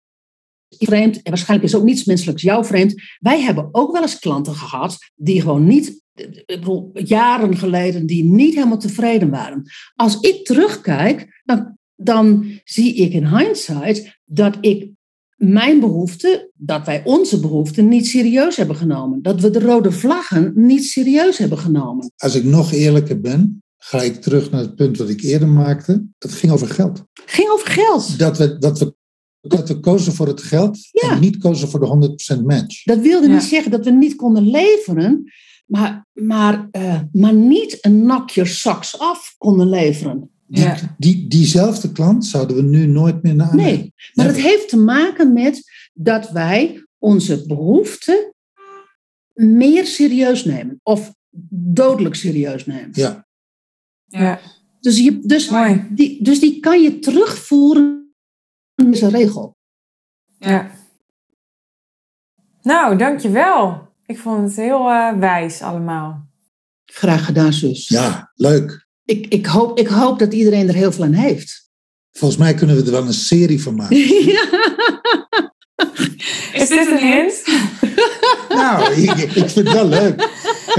[0.68, 2.94] vreemd, en waarschijnlijk is ook niets menselijks jou vreemd.
[3.18, 8.24] Wij hebben ook wel eens klanten gehad die gewoon niet, ik bedoel, jaren geleden, die
[8.24, 9.62] niet helemaal tevreden waren.
[9.94, 14.90] Als ik terugkijk, dan, dan zie ik in hindsight dat ik
[15.36, 19.22] mijn behoeften, dat wij onze behoeften niet serieus hebben genomen.
[19.22, 22.12] Dat we de rode vlaggen niet serieus hebben genomen.
[22.16, 26.04] Als ik nog eerlijker ben, ga ik terug naar het punt wat ik eerder maakte.
[26.18, 26.98] Het ging over geld.
[27.12, 28.18] Het ging over geld.
[28.18, 28.94] Dat we, dat we,
[29.40, 31.10] dat we kozen voor het geld Ja.
[31.10, 32.84] en niet kozen voor de 100% match.
[32.84, 33.32] Dat wilde Ja.
[33.34, 35.32] niet zeggen dat we niet konden leveren,
[35.66, 40.30] maar, maar, eh, maar niet een knock your socks af konden leveren.
[40.46, 40.94] Die, Ja.
[40.98, 45.32] die, diezelfde klant zouden we nu nooit meer naar Nee, maar het heeft te maken
[45.32, 45.62] met
[45.92, 48.34] dat wij onze behoeften
[49.34, 50.80] meer serieus nemen.
[50.82, 51.14] Of
[51.50, 52.88] dodelijk serieus nemen.
[52.92, 53.26] Ja,
[54.10, 54.40] Ja,
[54.80, 55.86] Dus, je, dus, mooi.
[55.90, 58.14] die, dus die kan je terugvoeren
[58.74, 59.56] in deze regel.
[60.38, 60.70] Ja.
[62.62, 63.88] Nou, dankjewel.
[64.06, 66.28] Ik vond het heel eh, wijs allemaal.
[66.84, 67.88] Graag gedaan, zus.
[67.88, 68.86] ja, leuk.
[69.04, 71.70] Ik, ik, hoop, ik hoop dat iedereen er heel veel aan heeft.
[72.10, 73.96] Volgens mij kunnen we er wel een serie van maken.
[74.32, 74.44] ja.
[76.62, 77.42] Is dit een hint?
[78.60, 80.28] nou, ik, ik vind het wel leuk.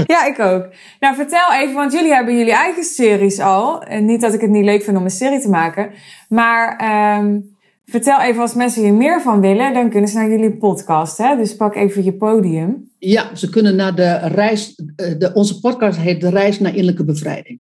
[0.06, 0.68] Ja, ik ook.
[1.00, 3.82] Nou, vertel even, want jullie hebben jullie eigen series al.
[3.82, 5.90] En niet dat ik het niet leuk vind om een serie te maken.
[6.28, 7.40] Maar ehm,
[7.86, 11.18] vertel even als mensen hier meer van willen, dan kunnen ze naar jullie podcast.
[11.18, 11.36] Hè?
[11.36, 12.90] Dus pak even je podium.
[12.98, 14.74] Ja, ze kunnen naar de reis.
[14.96, 17.60] eh, De, onze podcast heet De Reis naar Innerlijke Bevrijding.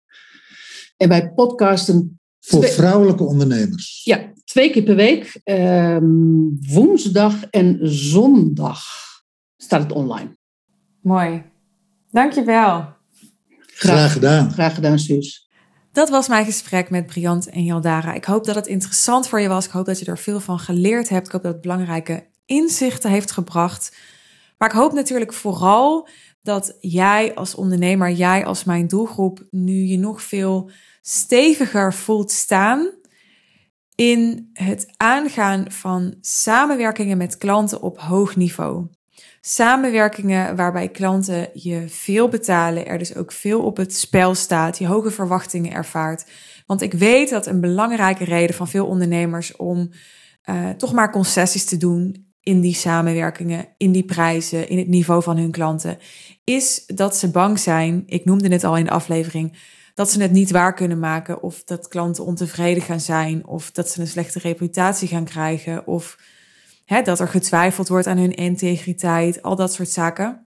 [0.97, 4.01] En wij podcasten Voor vrouwelijke ondernemers.
[4.05, 4.19] ja,
[4.51, 5.41] twee keer per week.
[5.45, 6.05] ehm,
[6.73, 8.83] woensdag en zondag
[9.57, 10.37] staat het online.
[11.03, 11.43] Mooi.
[12.11, 12.89] Dankjewel.
[13.67, 14.53] Graag gedaan.
[14.53, 15.49] Graag gedaan, Suus.
[15.93, 18.15] Dat was mijn gesprek met Briant en Jaldara.
[18.15, 19.65] Ik hoop dat het interessant voor je was.
[19.65, 21.27] Ik hoop dat je er veel van geleerd hebt.
[21.27, 23.97] Ik hoop dat het belangrijke inzichten heeft gebracht.
[24.59, 26.09] Maar ik hoop natuurlijk vooral
[26.43, 30.71] dat jij als ondernemer, jij als mijn doelgroep, nu je nog veel
[31.01, 33.00] steviger voelt staan
[34.01, 38.87] in het aangaan van samenwerkingen met klanten op hoog niveau.
[39.41, 44.87] Samenwerkingen waarbij klanten je veel betalen, er dus ook veel op het spel staat, je
[44.87, 46.27] hoge verwachtingen ervaart.
[46.67, 49.91] Want ik weet dat een belangrijke reden van veel ondernemers om
[50.43, 55.23] eh, toch maar concessies te doen in die samenwerkingen, in die prijzen, in het niveau
[55.23, 55.99] van hun klanten,
[56.45, 60.33] is dat ze bang zijn, ik noemde het al in de aflevering, dat ze het
[60.33, 64.39] niet waar kunnen maken of dat klanten ontevreden gaan zijn of dat ze een slechte
[64.39, 66.19] reputatie gaan krijgen of
[66.85, 70.47] hè, dat er getwijfeld wordt aan hun integriteit, al dat soort zaken.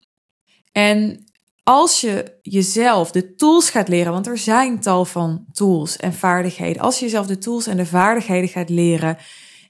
[0.73, 1.25] En
[1.63, 6.83] als je jezelf de tools gaat leren, want er zijn tal van tools en vaardigheden,
[6.83, 9.17] als je jezelf de tools en de vaardigheden gaat leren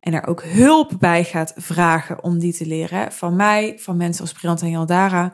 [0.00, 4.22] en er ook hulp bij gaat vragen om die te leren, van mij, van mensen
[4.22, 5.32] als Briant en Jaldara,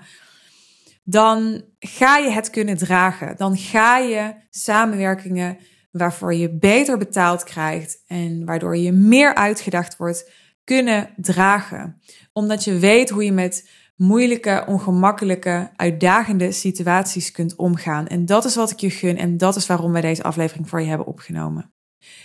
[1.08, 3.36] dan ga je het kunnen dragen.
[3.36, 5.58] Dan ga je samenwerkingen
[5.90, 10.30] waarvoor je beter betaald krijgt en waardoor je meer uitgedacht wordt,
[10.64, 12.00] kunnen dragen.
[12.32, 18.06] Omdat je weet hoe je met moeilijke, ongemakkelijke, uitdagende situaties kunt omgaan.
[18.06, 20.80] En dat is wat ik je gun en dat is waarom wij deze aflevering voor
[20.80, 21.74] je hebben opgenomen.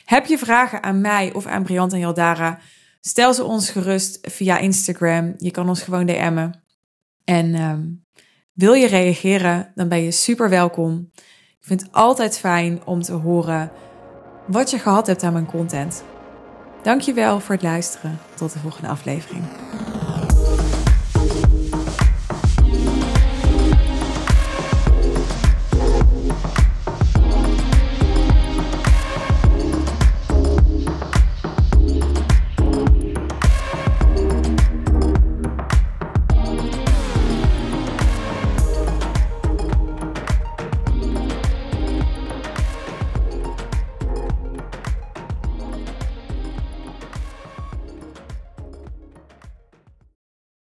[0.05, 2.59] Heb je vragen aan mij of aan Briant en Jaldara?
[2.99, 5.33] Stel ze ons gerust via Instagram.
[5.37, 6.63] Je kan ons gewoon DM'en.
[7.23, 7.87] En ehm,
[8.53, 11.09] wil je reageren, dan ben je super welkom.
[11.59, 13.71] Ik vind het altijd fijn om te horen
[14.47, 16.03] wat je gehad hebt aan mijn content.
[16.81, 18.19] Dankjewel voor het luisteren.
[18.35, 19.43] Tot de volgende aflevering.